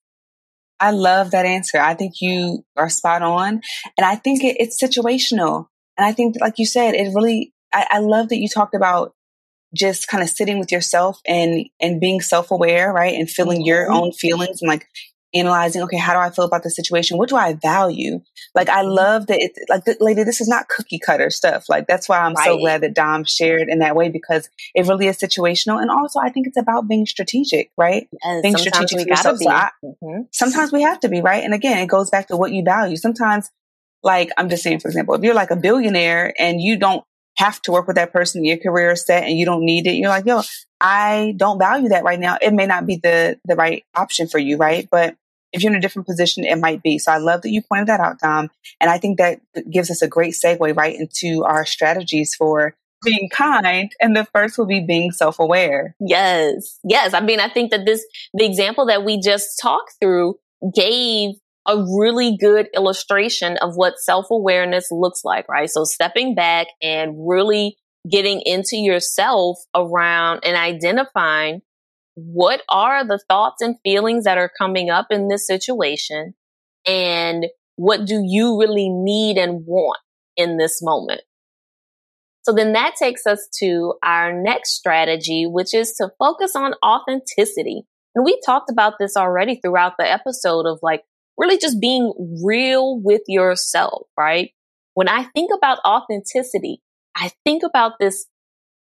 I 0.79 0.93
love 0.93 1.33
that 1.33 1.47
answer. 1.47 1.79
I 1.79 1.95
think 1.95 2.21
you 2.21 2.65
are 2.77 2.89
spot 2.89 3.23
on. 3.23 3.61
And 3.99 4.05
I 4.05 4.15
think 4.15 4.45
it, 4.45 4.57
it's 4.61 4.81
situational. 4.81 5.67
And 5.99 6.07
I 6.07 6.12
think, 6.12 6.37
like 6.41 6.61
you 6.61 6.65
said, 6.65 6.95
it 6.95 7.12
really, 7.12 7.53
I, 7.75 7.87
I 7.91 7.99
love 7.99 8.29
that 8.29 8.37
you 8.37 8.49
talked 8.49 8.77
about 8.77 9.15
just 9.75 10.07
kind 10.07 10.23
of 10.23 10.31
sitting 10.31 10.61
with 10.61 10.71
yourself 10.71 11.19
and 11.27 11.67
and 11.81 12.01
being 12.01 12.21
self-aware 12.21 12.93
right 12.93 13.17
and 13.17 13.29
feeling 13.29 13.62
mm-hmm. 13.62 13.67
your 13.67 13.91
own 13.91 14.12
feelings 14.12 14.62
and 14.62 14.69
like 14.69 14.87
analyzing 15.38 15.83
okay 15.83 15.96
how 15.96 16.12
do 16.12 16.18
i 16.18 16.31
feel 16.31 16.44
about 16.44 16.62
the 16.62 16.70
situation 16.70 17.16
what 17.18 17.29
do 17.29 17.37
i 17.37 17.53
value 17.55 18.20
like 18.55 18.68
i 18.68 18.83
mm-hmm. 18.83 18.90
love 18.90 19.27
that 19.27 19.38
it's 19.40 19.59
like 19.68 19.83
lady 20.01 20.25
this 20.25 20.40
is 20.40 20.49
not 20.49 20.68
cookie 20.68 20.99
cutter 20.99 21.31
stuff 21.31 21.68
like 21.68 21.87
that's 21.87 22.09
why 22.09 22.18
i'm 22.18 22.35
right. 22.35 22.46
so 22.46 22.59
glad 22.59 22.81
that 22.81 22.94
dom 22.94 23.25
shared 23.25 23.68
in 23.68 23.81
that 23.81 23.96
way 23.96 24.09
because 24.09 24.49
it 24.75 24.87
really 24.87 25.07
is 25.07 25.18
situational 25.18 25.81
and 25.81 25.90
also 25.90 26.18
i 26.20 26.31
think 26.31 26.46
it's 26.46 26.59
about 26.59 26.88
being 26.88 27.07
strategic 27.07 27.70
right 27.77 28.09
and 28.22 28.42
being 28.42 28.57
strategic 28.57 29.01
for 29.01 29.09
yourself 29.09 29.38
so 29.38 29.51
I, 29.51 29.70
mm-hmm. 29.85 30.22
sometimes 30.33 30.72
we 30.72 30.83
have 30.83 31.01
to 31.01 31.09
be 31.09 31.20
right 31.20 31.42
and 31.42 31.55
again 31.55 31.79
it 31.79 31.87
goes 31.87 32.11
back 32.11 32.29
to 32.29 32.37
what 32.37 32.53
you 32.53 32.62
value 32.62 32.96
sometimes 32.96 33.51
like 34.03 34.31
i'm 34.37 34.49
just 34.49 34.62
saying 34.62 34.81
for 34.81 34.88
example 34.88 35.14
if 35.14 35.22
you're 35.22 35.35
like 35.35 35.51
a 35.51 35.57
billionaire 35.57 36.33
and 36.38 36.61
you 36.61 36.79
don't 36.79 37.05
have 37.37 37.61
to 37.62 37.72
work 37.72 37.87
with 37.87 37.96
that 37.96 38.12
person, 38.12 38.40
in 38.40 38.46
your 38.46 38.57
career 38.57 38.92
is 38.92 39.05
set 39.05 39.25
and 39.25 39.38
you 39.38 39.44
don't 39.44 39.64
need 39.64 39.87
it. 39.87 39.94
You're 39.94 40.09
like, 40.09 40.27
yo, 40.27 40.42
I 40.81 41.35
don't 41.37 41.59
value 41.59 41.90
that 41.90 42.05
right 42.05 42.18
now. 42.18 42.38
It 42.40 42.53
may 42.53 42.66
not 42.66 42.87
be 42.87 42.99
the, 43.03 43.38
the 43.44 43.57
right 43.57 43.85
option 43.94 44.27
for 44.27 44.38
you, 44.38 44.57
right? 44.57 44.88
But 44.90 45.16
if 45.57 45.62
you're 45.62 45.73
in 45.73 45.79
a 45.79 45.81
different 45.81 46.07
position, 46.07 46.45
it 46.45 46.59
might 46.59 46.83
be. 46.83 46.99
So 46.99 47.11
I 47.11 47.19
love 47.19 47.42
that 47.42 47.51
you 47.51 47.62
pointed 47.62 47.88
that 47.88 48.01
out, 48.01 48.21
Dom. 48.21 48.51
And 48.81 48.90
I 48.90 48.99
think 48.99 49.19
that 49.19 49.40
gives 49.71 49.90
us 49.90 50.03
a 50.03 50.09
great 50.09 50.35
segue 50.35 50.77
right 50.77 50.95
into 50.95 51.45
our 51.45 51.64
strategies 51.64 52.35
for 52.35 52.75
being 53.03 53.29
kind. 53.31 53.90
And 54.01 54.14
the 54.14 54.27
first 54.27 54.59
will 54.59 54.66
be 54.66 54.85
being 54.87 55.12
self 55.12 55.38
aware. 55.38 55.97
Yes. 55.99 56.79
Yes. 56.85 57.14
I 57.14 57.21
mean, 57.21 57.40
I 57.40 57.49
think 57.49 57.71
that 57.71 57.87
this, 57.87 58.05
the 58.35 58.45
example 58.45 58.87
that 58.87 59.05
we 59.05 59.21
just 59.21 59.59
talked 59.61 59.95
through 60.01 60.37
gave 60.75 61.31
a 61.66 61.77
really 61.99 62.37
good 62.38 62.69
illustration 62.75 63.57
of 63.57 63.75
what 63.77 63.99
self 63.99 64.27
awareness 64.31 64.88
looks 64.90 65.25
like, 65.25 65.49
right? 65.49 65.71
So 65.71 65.85
stepping 65.85 66.35
back 66.35 66.69
and 66.83 67.14
really 67.16 67.77
getting 68.09 68.40
into 68.42 68.77
yourself 68.77 69.59
around 69.75 70.40
and 70.45 70.57
identifying 70.57 71.62
what 72.16 72.62
are 72.68 73.07
the 73.07 73.22
thoughts 73.29 73.62
and 73.62 73.76
feelings 73.85 74.24
that 74.24 74.38
are 74.38 74.50
coming 74.59 74.90
up 74.90 75.07
in 75.11 75.29
this 75.29 75.46
situation 75.46 76.35
and 76.87 77.46
what 77.76 78.07
do 78.07 78.22
you 78.24 78.59
really 78.59 78.88
need 78.88 79.37
and 79.37 79.64
want 79.66 79.98
in 80.37 80.57
this 80.57 80.83
moment? 80.83 81.20
So 82.42 82.52
then 82.52 82.72
that 82.72 82.94
takes 82.96 83.26
us 83.26 83.48
to 83.59 83.94
our 84.02 84.33
next 84.33 84.70
strategy, 84.70 85.46
which 85.46 85.74
is 85.74 85.92
to 85.94 86.11
focus 86.18 86.55
on 86.55 86.74
authenticity. 86.85 87.83
And 88.14 88.24
we 88.24 88.40
talked 88.46 88.70
about 88.70 88.94
this 88.98 89.16
already 89.16 89.61
throughout 89.61 89.94
the 89.98 90.11
episode 90.11 90.64
of 90.64 90.79
like 90.83 91.02
really 91.37 91.59
just 91.59 91.81
being 91.81 92.14
real 92.42 93.00
with 93.02 93.22
yourself, 93.26 94.07
right? 94.16 94.50
When 94.94 95.09
I 95.09 95.24
think 95.35 95.50
about 95.55 95.81
authenticity, 95.85 96.81
I 97.14 97.31
think 97.44 97.62
about 97.62 97.94
this. 98.00 98.26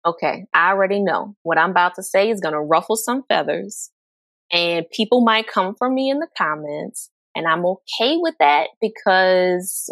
Okay, 0.06 0.46
I 0.54 0.70
already 0.72 1.00
know 1.02 1.36
what 1.44 1.60
I'm 1.60 1.72
about 1.72 1.94
to 1.96 2.04
say 2.04 2.30
is 2.30 2.42
going 2.42 2.54
to 2.54 2.60
ruffle 2.60 2.96
some 2.96 3.24
feathers 3.30 3.92
and 4.52 4.86
people 4.92 5.22
might 5.22 5.48
come 5.48 5.76
for 5.78 5.90
me 5.90 6.10
in 6.10 6.20
the 6.20 6.28
comments 6.38 7.12
and 7.36 7.48
I'm 7.48 7.66
okay 7.66 8.18
with 8.18 8.36
that 8.40 8.70
because 8.82 9.90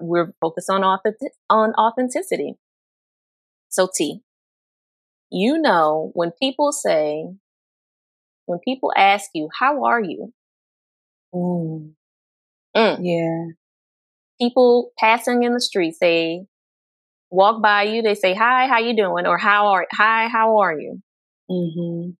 we're 0.00 0.32
focused 0.40 0.70
on 0.70 0.84
authentic- 0.84 1.34
on 1.50 1.74
authenticity. 1.74 2.56
So 3.70 3.88
T, 3.92 4.22
you 5.30 5.58
know, 5.58 6.10
when 6.14 6.30
people 6.40 6.70
say, 6.72 7.26
when 8.46 8.58
people 8.60 8.92
ask 8.96 9.30
you, 9.34 9.48
how 9.58 9.84
are 9.84 10.00
you? 10.00 10.32
Mm. 11.34 11.92
Mm. 12.76 12.98
Yeah. 13.02 13.52
People 14.40 14.92
passing 14.98 15.42
in 15.44 15.54
the 15.54 15.60
street 15.60 15.94
say, 15.94 16.46
walk 17.32 17.62
by 17.62 17.84
you, 17.84 18.02
they 18.02 18.14
say, 18.14 18.34
hi, 18.34 18.68
how 18.68 18.78
you 18.78 18.94
doing? 18.94 19.26
Or 19.26 19.38
how 19.38 19.68
are, 19.68 19.86
hi, 19.90 20.28
how 20.28 20.58
are 20.58 20.78
you? 20.78 21.02
Mm-hmm. 21.50 22.10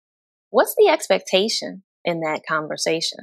What's 0.51 0.75
the 0.77 0.89
expectation 0.89 1.83
in 2.05 2.21
that 2.21 2.41
conversation? 2.49 3.21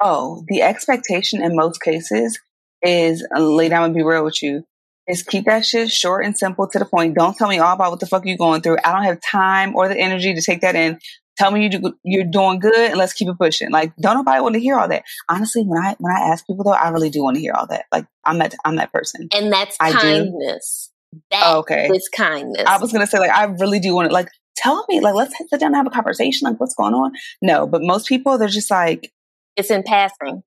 Oh, 0.00 0.44
the 0.48 0.62
expectation 0.62 1.42
in 1.42 1.54
most 1.54 1.80
cases 1.80 2.40
is, 2.82 3.26
uh, 3.34 3.40
lay 3.40 3.68
down 3.68 3.84
and 3.84 3.94
be 3.94 4.02
real 4.02 4.24
with 4.24 4.42
you, 4.42 4.64
is 5.06 5.22
keep 5.22 5.44
that 5.44 5.64
shit 5.64 5.90
short 5.90 6.24
and 6.24 6.36
simple 6.36 6.66
to 6.68 6.78
the 6.78 6.84
point. 6.84 7.14
Don't 7.14 7.36
tell 7.36 7.48
me 7.48 7.58
all 7.58 7.74
about 7.74 7.90
what 7.92 8.00
the 8.00 8.06
fuck 8.06 8.26
you're 8.26 8.36
going 8.36 8.60
through. 8.60 8.78
I 8.84 8.92
don't 8.92 9.04
have 9.04 9.20
time 9.20 9.76
or 9.76 9.88
the 9.88 9.98
energy 9.98 10.34
to 10.34 10.42
take 10.42 10.62
that 10.62 10.74
in. 10.74 10.98
Tell 11.38 11.50
me 11.50 11.64
you 11.64 11.68
do, 11.68 11.98
you're 12.02 12.24
doing 12.24 12.58
good 12.58 12.90
and 12.90 12.96
let's 12.96 13.12
keep 13.12 13.28
it 13.28 13.38
pushing. 13.38 13.70
Like, 13.70 13.94
don't 13.96 14.16
nobody 14.16 14.40
want 14.40 14.54
to 14.54 14.60
hear 14.60 14.76
all 14.76 14.88
that. 14.88 15.04
Honestly, 15.28 15.62
when 15.62 15.82
I, 15.82 15.94
when 15.98 16.14
I 16.14 16.20
ask 16.28 16.46
people 16.46 16.64
though, 16.64 16.72
I 16.72 16.88
really 16.88 17.10
do 17.10 17.22
want 17.22 17.36
to 17.36 17.40
hear 17.40 17.52
all 17.52 17.66
that. 17.66 17.86
Like, 17.92 18.06
I'm 18.24 18.38
that, 18.38 18.54
I'm 18.64 18.76
that 18.76 18.92
person. 18.92 19.28
And 19.32 19.52
that's 19.52 19.76
I 19.80 19.92
kindness. 19.92 20.90
Do. 21.12 21.20
That 21.30 21.42
oh, 21.46 21.58
okay. 21.60 21.88
is 21.88 22.08
kindness. 22.08 22.64
I 22.66 22.78
was 22.78 22.92
going 22.92 23.04
to 23.04 23.10
say, 23.10 23.18
like, 23.18 23.30
I 23.30 23.44
really 23.44 23.80
do 23.80 23.94
want 23.94 24.08
to, 24.08 24.12
like, 24.12 24.28
tell 24.56 24.84
me, 24.88 25.00
like, 25.00 25.14
let's 25.14 25.34
sit 25.38 25.60
down 25.60 25.68
and 25.68 25.76
have 25.76 25.86
a 25.86 25.90
conversation. 25.90 26.46
Like, 26.46 26.60
what's 26.60 26.74
going 26.74 26.94
on? 26.94 27.12
No, 27.40 27.66
but 27.66 27.82
most 27.82 28.06
people, 28.06 28.36
they're 28.38 28.48
just 28.48 28.70
like, 28.70 29.12
it's 29.56 29.70
in 29.70 29.82
passing. 29.82 30.42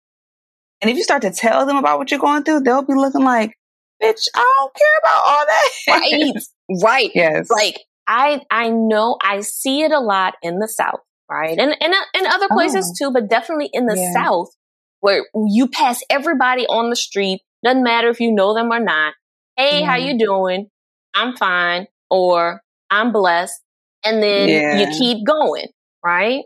And 0.82 0.90
if 0.90 0.98
you 0.98 1.04
start 1.04 1.24
to 1.24 1.32
tell 1.32 1.66
them 1.66 1.78
about 1.78 1.98
what 1.98 2.12
you're 2.12 2.20
going 2.20 2.44
through, 2.44 2.62
they'll 2.62 2.84
be 2.84 2.94
looking 2.94 3.24
like, 3.24 3.58
bitch, 4.02 4.28
I 4.34 4.56
don't 4.60 4.76
care 4.76 5.00
about 5.04 5.24
all 5.26 5.46
that. 5.46 5.70
Right. 5.88 6.34
right. 6.84 7.12
Yes. 7.14 7.50
Like, 7.50 7.80
I 8.10 8.42
I 8.50 8.70
know 8.70 9.18
I 9.24 9.42
see 9.42 9.84
it 9.84 9.92
a 9.92 10.00
lot 10.00 10.34
in 10.42 10.58
the 10.58 10.68
South, 10.68 11.02
right, 11.30 11.58
and 11.58 11.76
and 11.80 11.94
uh, 11.94 11.98
in 12.16 12.26
other 12.26 12.48
places 12.50 12.92
oh. 12.92 13.06
too, 13.08 13.14
but 13.14 13.30
definitely 13.30 13.70
in 13.72 13.86
the 13.86 13.96
yeah. 13.96 14.14
South, 14.14 14.50
where 15.00 15.26
you 15.48 15.68
pass 15.68 16.02
everybody 16.10 16.66
on 16.66 16.90
the 16.90 16.96
street, 16.96 17.42
doesn't 17.64 17.84
matter 17.84 18.10
if 18.10 18.20
you 18.20 18.34
know 18.34 18.56
them 18.56 18.72
or 18.72 18.80
not. 18.80 19.14
Hey, 19.56 19.84
how 19.84 19.96
you 19.96 20.18
doing? 20.18 20.70
I'm 21.14 21.38
fine, 21.38 21.86
or 22.10 22.62
I'm 22.90 23.12
blessed, 23.12 23.62
and 24.04 24.24
then 24.24 24.50
yeah. 24.50 24.80
you 24.80 24.98
keep 24.98 25.26
going, 25.26 25.68
right? 26.04 26.46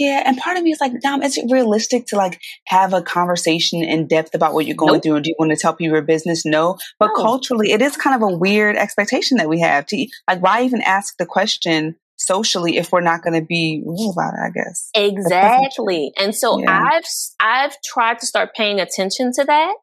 Yeah, 0.00 0.22
and 0.24 0.38
part 0.38 0.56
of 0.56 0.62
me 0.62 0.72
is 0.72 0.80
like, 0.80 0.98
Dom, 1.02 1.22
is 1.22 1.36
it 1.36 1.44
realistic 1.50 2.06
to 2.06 2.16
like 2.16 2.40
have 2.64 2.94
a 2.94 3.02
conversation 3.02 3.84
in 3.84 4.06
depth 4.06 4.34
about 4.34 4.54
what 4.54 4.64
you're 4.64 4.74
going 4.74 4.94
nope. 4.94 5.02
through? 5.02 5.16
Or 5.16 5.20
do 5.20 5.28
you 5.28 5.36
want 5.38 5.50
to 5.50 5.58
tell 5.58 5.74
people 5.74 5.92
your 5.92 6.02
business? 6.02 6.46
No. 6.46 6.78
But 6.98 7.10
no. 7.14 7.22
culturally, 7.22 7.70
it 7.70 7.82
is 7.82 7.98
kind 7.98 8.16
of 8.16 8.26
a 8.26 8.34
weird 8.34 8.76
expectation 8.76 9.36
that 9.36 9.50
we 9.50 9.60
have 9.60 9.84
to 9.88 10.06
like, 10.26 10.40
why 10.40 10.62
even 10.62 10.80
ask 10.80 11.18
the 11.18 11.26
question 11.26 11.96
socially 12.16 12.78
if 12.78 12.92
we're 12.92 13.02
not 13.02 13.22
going 13.22 13.38
to 13.38 13.46
be 13.46 13.82
real 13.84 14.12
about 14.12 14.32
it, 14.32 14.40
I 14.42 14.48
guess. 14.48 14.88
Exactly. 14.94 16.12
And 16.16 16.34
so 16.34 16.58
yeah. 16.58 16.82
I've, 16.92 17.04
I've 17.38 17.76
tried 17.84 18.20
to 18.20 18.26
start 18.26 18.54
paying 18.54 18.80
attention 18.80 19.32
to 19.34 19.44
that 19.44 19.74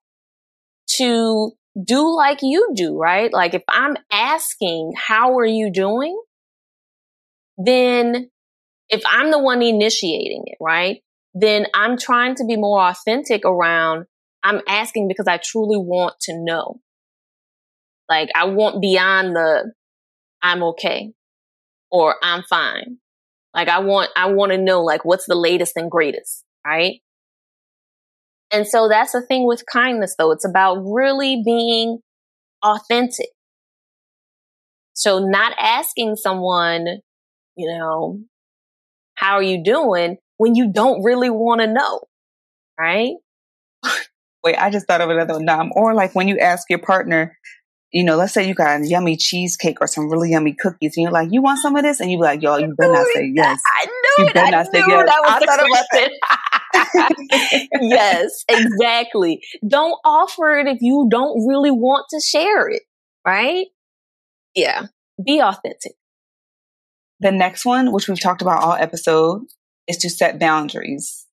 to 0.96 1.52
do 1.86 2.16
like 2.16 2.40
you 2.42 2.72
do, 2.74 2.98
right? 2.98 3.32
Like 3.32 3.54
if 3.54 3.64
I'm 3.70 3.98
asking, 4.12 4.94
how 4.98 5.38
are 5.38 5.46
you 5.46 5.72
doing? 5.72 6.20
Then 7.60 8.32
if 8.90 9.02
I'm 9.10 9.32
the 9.32 9.40
one 9.40 9.62
initiating 9.62 10.44
it, 10.46 10.58
right? 10.62 11.02
then 11.40 11.68
I'm 11.74 11.98
trying 11.98 12.36
to 12.36 12.46
be 12.46 12.56
more 12.56 12.82
authentic 12.82 13.46
around, 13.46 14.06
I'm 14.44 14.62
asking 14.68 15.08
because 15.08 15.28
I 15.28 15.38
truly 15.44 15.78
want 15.78 16.16
to 16.22 16.34
know. 16.36 16.80
Like 18.10 18.30
I 18.36 18.46
want 18.46 18.82
beyond 18.82 19.36
the, 19.36 19.72
I'm 20.42 20.64
okay 20.64 21.14
or 21.92 22.16
I'm 22.24 22.44
fine. 22.44 22.98
Like 23.54 23.68
I 23.68 23.80
want, 23.80 24.10
I 24.16 24.32
want 24.32 24.52
to 24.52 24.58
know 24.58 24.84
like 24.84 25.06
what's 25.06 25.26
the 25.26 25.36
latest 25.36 25.74
and 25.76 25.92
greatest, 25.92 26.44
right? 26.66 27.02
And 28.52 28.66
so 28.66 28.88
that's 28.88 29.12
the 29.12 29.22
thing 29.22 29.46
with 29.46 29.64
kindness 29.72 30.16
though. 30.18 30.32
It's 30.32 30.48
about 30.48 30.78
really 30.82 31.44
being 31.46 32.00
authentic. 32.64 33.30
So 34.94 35.20
not 35.20 35.54
asking 35.60 36.16
someone, 36.16 36.88
you 37.56 37.68
know, 37.68 38.22
how 39.18 39.34
are 39.34 39.44
you 39.44 39.64
doing 39.64 40.18
when 40.38 40.56
you 40.56 40.72
don't 40.72 41.04
really 41.04 41.30
want 41.30 41.60
to 41.62 41.68
know, 41.68 42.02
right? 42.80 43.16
Wait, 44.44 44.56
I 44.56 44.70
just 44.70 44.88
thought 44.88 45.02
of 45.02 45.10
another 45.10 45.34
one. 45.34 45.46
Nom. 45.46 45.72
Or 45.76 45.94
like 45.94 46.16
when 46.16 46.28
you 46.28 46.38
ask 46.38 46.70
your 46.70 46.80
partner, 46.80 47.36
you 47.92 48.04
know, 48.04 48.16
let's 48.16 48.34
say 48.34 48.48
you 48.48 48.54
got 48.54 48.82
a 48.82 48.88
yummy 48.88 49.18
cheesecake 49.18 49.80
or 49.82 49.88
some 49.88 50.10
really 50.10 50.32
yummy 50.32 50.54
cookies, 50.54 50.96
and 50.96 51.04
you're 51.04 51.12
like, 51.12 51.30
"You 51.32 51.42
want 51.42 51.60
some 51.60 51.76
of 51.76 51.84
this?" 51.84 52.00
And 52.00 52.12
you 52.12 52.18
be 52.18 52.24
like, 52.24 52.42
"Yo, 52.42 52.58
you 52.58 52.74
better 52.78 52.94
not 52.94 53.08
say 53.14 53.32
yes." 53.36 53.60
I 53.66 53.86
knew 53.86 54.26
You 54.26 54.30
it. 54.30 54.38
I 54.38 54.50
knew 54.52 54.94
yes. 54.94 55.06
that 55.08 55.22
was 55.24 55.34
I 55.34 55.40
the 55.40 55.66
about 55.66 57.10
question. 57.32 57.80
yes, 57.82 58.44
exactly. 58.48 59.42
Don't 59.68 59.98
offer 60.06 60.58
it 60.60 60.68
if 60.68 60.78
you 60.82 61.08
don't 61.10 61.48
really 61.48 61.72
want 61.72 62.06
to 62.12 62.20
share 62.20 62.70
it, 62.70 62.84
right? 63.26 63.66
Yeah. 64.54 64.88
Be 65.24 65.42
authentic. 65.42 65.94
The 67.20 67.32
next 67.32 67.66
one, 67.66 67.92
which 67.92 68.08
we've 68.08 68.20
talked 68.20 68.42
about 68.42 68.62
all 68.62 68.74
episode, 68.74 69.46
is 69.88 69.98
to 69.98 70.10
set 70.10 70.40
boundaries. 70.40 71.26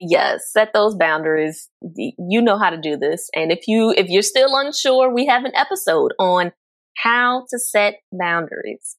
Yes, 0.00 0.52
set 0.52 0.72
those 0.72 0.94
boundaries. 0.94 1.68
You 1.96 2.40
know 2.40 2.58
how 2.58 2.70
to 2.70 2.80
do 2.80 2.96
this. 2.96 3.28
And 3.34 3.50
if 3.50 3.66
you 3.66 3.92
if 3.96 4.08
you're 4.08 4.22
still 4.22 4.56
unsure, 4.56 5.12
we 5.12 5.26
have 5.26 5.44
an 5.44 5.52
episode 5.56 6.12
on 6.18 6.52
how 6.96 7.46
to 7.50 7.58
set 7.58 7.94
boundaries 8.12 8.96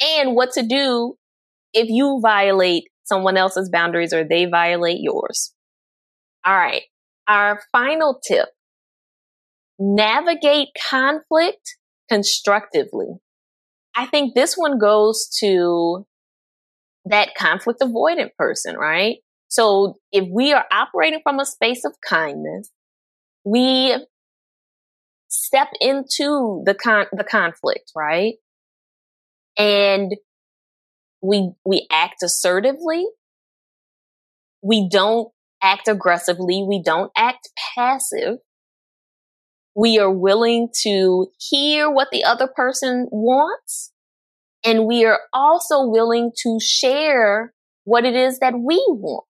and 0.00 0.34
what 0.34 0.52
to 0.52 0.62
do 0.62 1.16
if 1.72 1.88
you 1.88 2.20
violate 2.22 2.84
someone 3.04 3.36
else's 3.36 3.68
boundaries 3.70 4.12
or 4.12 4.24
they 4.24 4.44
violate 4.46 4.98
yours. 5.00 5.52
All 6.44 6.56
right. 6.56 6.82
Our 7.26 7.60
final 7.72 8.20
tip. 8.26 8.48
Navigate 9.78 10.68
conflict 10.90 11.76
constructively. 12.08 13.18
I 13.96 14.06
think 14.06 14.34
this 14.34 14.54
one 14.56 14.78
goes 14.78 15.28
to 15.40 16.06
that 17.06 17.34
conflict 17.36 17.80
avoidant 17.80 18.30
person, 18.36 18.76
right? 18.76 19.16
So 19.48 19.98
if 20.10 20.26
we 20.30 20.52
are 20.52 20.64
operating 20.72 21.20
from 21.22 21.38
a 21.38 21.46
space 21.46 21.84
of 21.84 21.92
kindness, 22.08 22.70
we 23.44 23.94
step 25.28 25.68
into 25.80 26.62
the 26.64 26.74
con- 26.74 27.06
the 27.12 27.24
conflict, 27.24 27.92
right? 27.94 28.34
And 29.56 30.14
we 31.22 31.52
we 31.64 31.86
act 31.90 32.22
assertively. 32.22 33.06
We 34.62 34.88
don't 34.88 35.28
act 35.62 35.88
aggressively, 35.88 36.64
we 36.66 36.82
don't 36.82 37.10
act 37.16 37.48
passive. 37.74 38.38
We 39.74 39.98
are 39.98 40.10
willing 40.10 40.68
to 40.82 41.28
hear 41.38 41.90
what 41.90 42.08
the 42.12 42.24
other 42.24 42.46
person 42.46 43.08
wants 43.10 43.92
and 44.64 44.86
we 44.86 45.04
are 45.04 45.20
also 45.32 45.86
willing 45.86 46.32
to 46.42 46.58
share 46.58 47.52
what 47.84 48.06
it 48.06 48.16
is 48.16 48.38
that 48.38 48.54
we 48.54 48.82
want. 48.88 49.26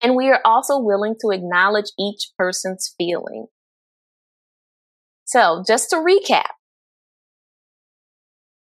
And 0.00 0.14
we 0.14 0.28
are 0.28 0.40
also 0.44 0.78
willing 0.78 1.16
to 1.20 1.30
acknowledge 1.30 1.90
each 1.98 2.30
person's 2.38 2.94
feeling. 2.96 3.46
So 5.24 5.62
just 5.66 5.90
to 5.90 5.96
recap, 5.96 6.50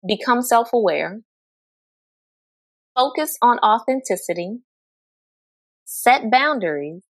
become 0.06 0.42
self-aware, 0.42 1.20
focus 2.96 3.36
on 3.42 3.59
authenticity, 3.59 4.61
set 5.84 6.30
boundaries, 6.30 7.02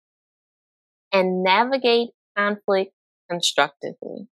and 1.13 1.43
navigate 1.43 2.09
conflict 2.37 2.91
constructively. 3.29 4.27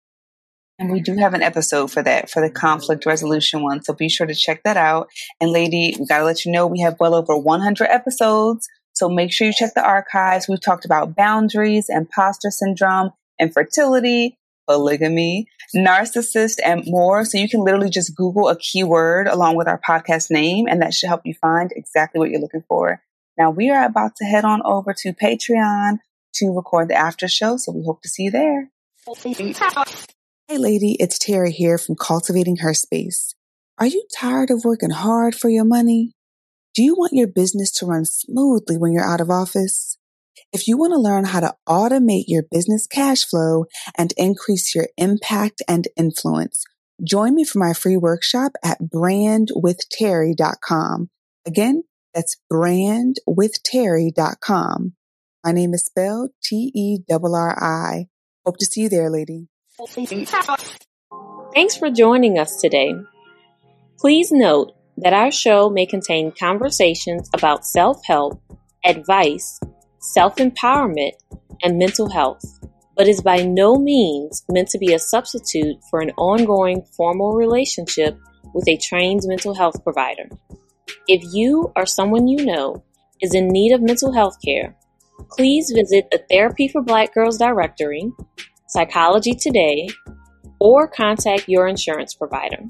And 0.78 0.92
we 0.92 1.00
do 1.00 1.16
have 1.16 1.34
an 1.34 1.42
episode 1.42 1.92
for 1.92 2.04
that, 2.04 2.30
for 2.30 2.42
the 2.42 2.50
conflict 2.50 3.06
resolution 3.06 3.64
one. 3.64 3.82
So 3.82 3.94
be 3.94 4.10
sure 4.10 4.28
to 4.28 4.36
check 4.36 4.64
that 4.64 4.76
out. 4.76 5.08
And 5.40 5.52
lady, 5.52 5.96
we 5.98 6.06
gotta 6.06 6.26
let 6.26 6.46
you 6.46 6.52
know 6.52 6.68
we 6.68 6.82
have 6.82 7.00
well 7.00 7.16
over 7.16 7.38
100 7.38 7.86
episodes. 7.86 8.68
So 8.94 9.10
make 9.10 9.32
sure 9.32 9.48
you 9.48 9.54
check 9.54 9.74
the 9.74 9.86
archives. 9.86 10.48
We've 10.48 10.62
talked 10.62 10.86
about 10.86 11.16
boundaries, 11.16 11.88
imposter 11.90 12.52
syndrome, 12.52 13.12
infertility, 13.40 14.38
polygamy, 14.68 15.48
narcissist, 15.76 16.60
and 16.64 16.84
more. 16.88 17.24
So 17.24 17.38
you 17.38 17.48
can 17.48 17.62
literally 17.62 17.90
just 17.90 18.16
Google 18.16 18.50
a 18.50 18.58
keyword 18.58 19.28
along 19.28 19.56
with 19.56 19.68
our 19.68 19.80
podcast 19.88 20.32
name, 20.32 20.68
and 20.68 20.82
that 20.82 20.94
should 20.94 21.08
help 21.08 21.22
you 21.24 21.34
find 21.36 21.72
exactly 21.76 22.20
what 22.20 22.32
you're 22.32 22.42
looking 22.42 22.64
for. 22.68 23.02
Now 23.38 23.50
we 23.52 23.70
are 23.70 23.86
about 23.86 24.16
to 24.18 24.26
head 24.26 24.46
on 24.46 24.62
over 24.66 24.94
to 24.94 25.14
Patreon 25.14 26.00
to 26.36 26.56
record 26.56 26.90
the 26.90 26.96
after 26.96 27.28
show. 27.28 27.58
So 27.58 27.72
we 27.72 27.84
hope 27.84 28.02
to 28.04 28.10
see 28.10 28.24
you 28.24 28.32
there. 28.32 28.70
Hey, 30.48 30.58
lady, 30.58 30.96
it's 31.00 31.18
Terri 31.18 31.52
here 31.52 31.78
from 31.78 31.96
Cultivating 31.96 32.58
Her 32.58 32.74
Space. 32.74 33.34
Are 33.78 33.88
you 33.88 34.06
tired 34.18 34.52
of 34.52 34.64
working 34.64 34.92
hard 34.92 35.36
for 35.36 35.50
your 35.50 35.66
money? 35.66 36.14
Do 36.74 36.84
you 36.84 36.96
want 36.96 37.14
your 37.14 37.28
business 37.28 37.72
to 37.74 37.86
run 37.86 38.06
smoothly 38.06 38.78
when 38.78 38.92
you're 38.92 39.04
out 39.04 39.22
of 39.22 39.30
office? 39.30 39.98
If 40.52 40.68
you 40.68 40.78
want 40.78 40.92
to 40.94 41.00
learn 41.00 41.26
how 41.26 41.42
to 41.42 41.54
automate 41.68 42.26
your 42.28 42.44
business 42.44 42.88
cash 42.88 43.26
flow 43.26 43.66
and 43.98 44.14
increase 44.18 44.76
your 44.76 44.88
impact 44.98 45.62
and 45.68 45.88
influence, 45.98 46.64
join 47.04 47.36
me 47.36 47.44
for 47.44 47.60
my 47.60 47.74
free 47.74 47.98
workshop 47.98 48.54
at 48.64 48.80
brandwithterri.com. 48.82 51.10
Again, 51.46 51.84
that's 52.14 52.38
brandwithterri.com. 52.52 54.95
My 55.46 55.52
name 55.52 55.76
is 55.76 55.86
spelled 55.86 56.32
T 56.44 56.72
E 56.74 57.04
R 57.08 57.20
R 57.22 57.64
I. 57.64 58.08
Hope 58.44 58.58
to 58.58 58.66
see 58.66 58.82
you 58.82 58.90
there, 58.90 59.12
lady. 59.12 59.48
Thanks 61.54 61.78
for 61.78 61.92
joining 61.92 62.40
us 62.40 62.60
today. 62.60 62.96
Please 64.00 64.32
note 64.32 64.72
that 64.98 65.14
our 65.14 65.30
show 65.30 65.70
may 65.70 65.86
contain 65.86 66.32
conversations 66.32 67.30
about 67.32 67.64
self 67.64 68.04
help, 68.06 68.42
advice, 68.84 69.60
self 70.00 70.38
empowerment, 70.38 71.12
and 71.62 71.78
mental 71.78 72.10
health, 72.10 72.44
but 72.98 73.08
is 73.08 73.22
by 73.22 73.44
no 73.44 73.76
means 73.76 74.44
meant 74.50 74.70
to 74.70 74.80
be 74.80 74.96
a 74.96 75.00
substitute 75.00 75.78
for 75.92 76.00
an 76.00 76.10
ongoing 76.18 76.82
formal 76.98 77.34
relationship 77.34 78.18
with 78.56 78.68
a 78.68 78.78
trained 78.78 79.22
mental 79.26 79.54
health 79.54 79.84
provider. 79.84 80.28
If 81.08 81.22
you 81.36 81.72
or 81.76 81.86
someone 81.86 82.28
you 82.28 82.44
know 82.44 82.84
is 83.22 83.36
in 83.36 83.50
need 83.50 83.74
of 83.74 83.84
mental 83.84 84.12
health 84.12 84.38
care, 84.44 84.76
please 85.32 85.72
visit 85.76 86.06
the 86.12 86.24
Therapy 86.30 86.68
for 86.68 86.82
Black 86.82 87.14
Girls 87.14 87.38
directory, 87.38 88.12
Psychology 88.68 89.34
Today, 89.34 89.90
or 90.60 90.88
contact 90.88 91.48
your 91.48 91.68
insurance 91.68 92.14
provider. 92.14 92.64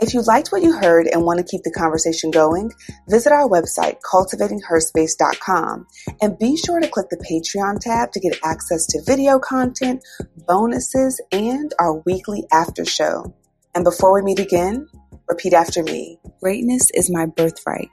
If 0.00 0.14
you 0.14 0.22
liked 0.22 0.50
what 0.50 0.62
you 0.62 0.72
heard 0.72 1.06
and 1.06 1.24
want 1.24 1.40
to 1.40 1.44
keep 1.44 1.62
the 1.62 1.70
conversation 1.70 2.30
going, 2.30 2.72
visit 3.10 3.32
our 3.32 3.46
website, 3.46 3.96
cultivatingherspace.com, 4.00 5.86
and 6.22 6.38
be 6.38 6.56
sure 6.56 6.80
to 6.80 6.88
click 6.88 7.08
the 7.10 7.22
Patreon 7.30 7.80
tab 7.80 8.10
to 8.12 8.20
get 8.20 8.38
access 8.42 8.86
to 8.86 9.02
video 9.04 9.38
content, 9.38 10.02
bonuses, 10.48 11.20
and 11.32 11.74
our 11.78 12.02
weekly 12.06 12.44
after 12.50 12.86
show. 12.86 13.34
And 13.74 13.84
before 13.84 14.14
we 14.14 14.22
meet 14.22 14.38
again, 14.38 14.88
repeat 15.28 15.52
after 15.52 15.82
me. 15.82 16.18
Greatness 16.40 16.90
is 16.94 17.10
my 17.12 17.26
birthright, 17.26 17.90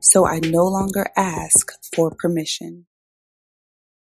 so 0.00 0.26
I 0.26 0.40
no 0.40 0.66
longer 0.66 1.06
ask 1.16 1.72
for 1.94 2.10
permission. 2.10 2.84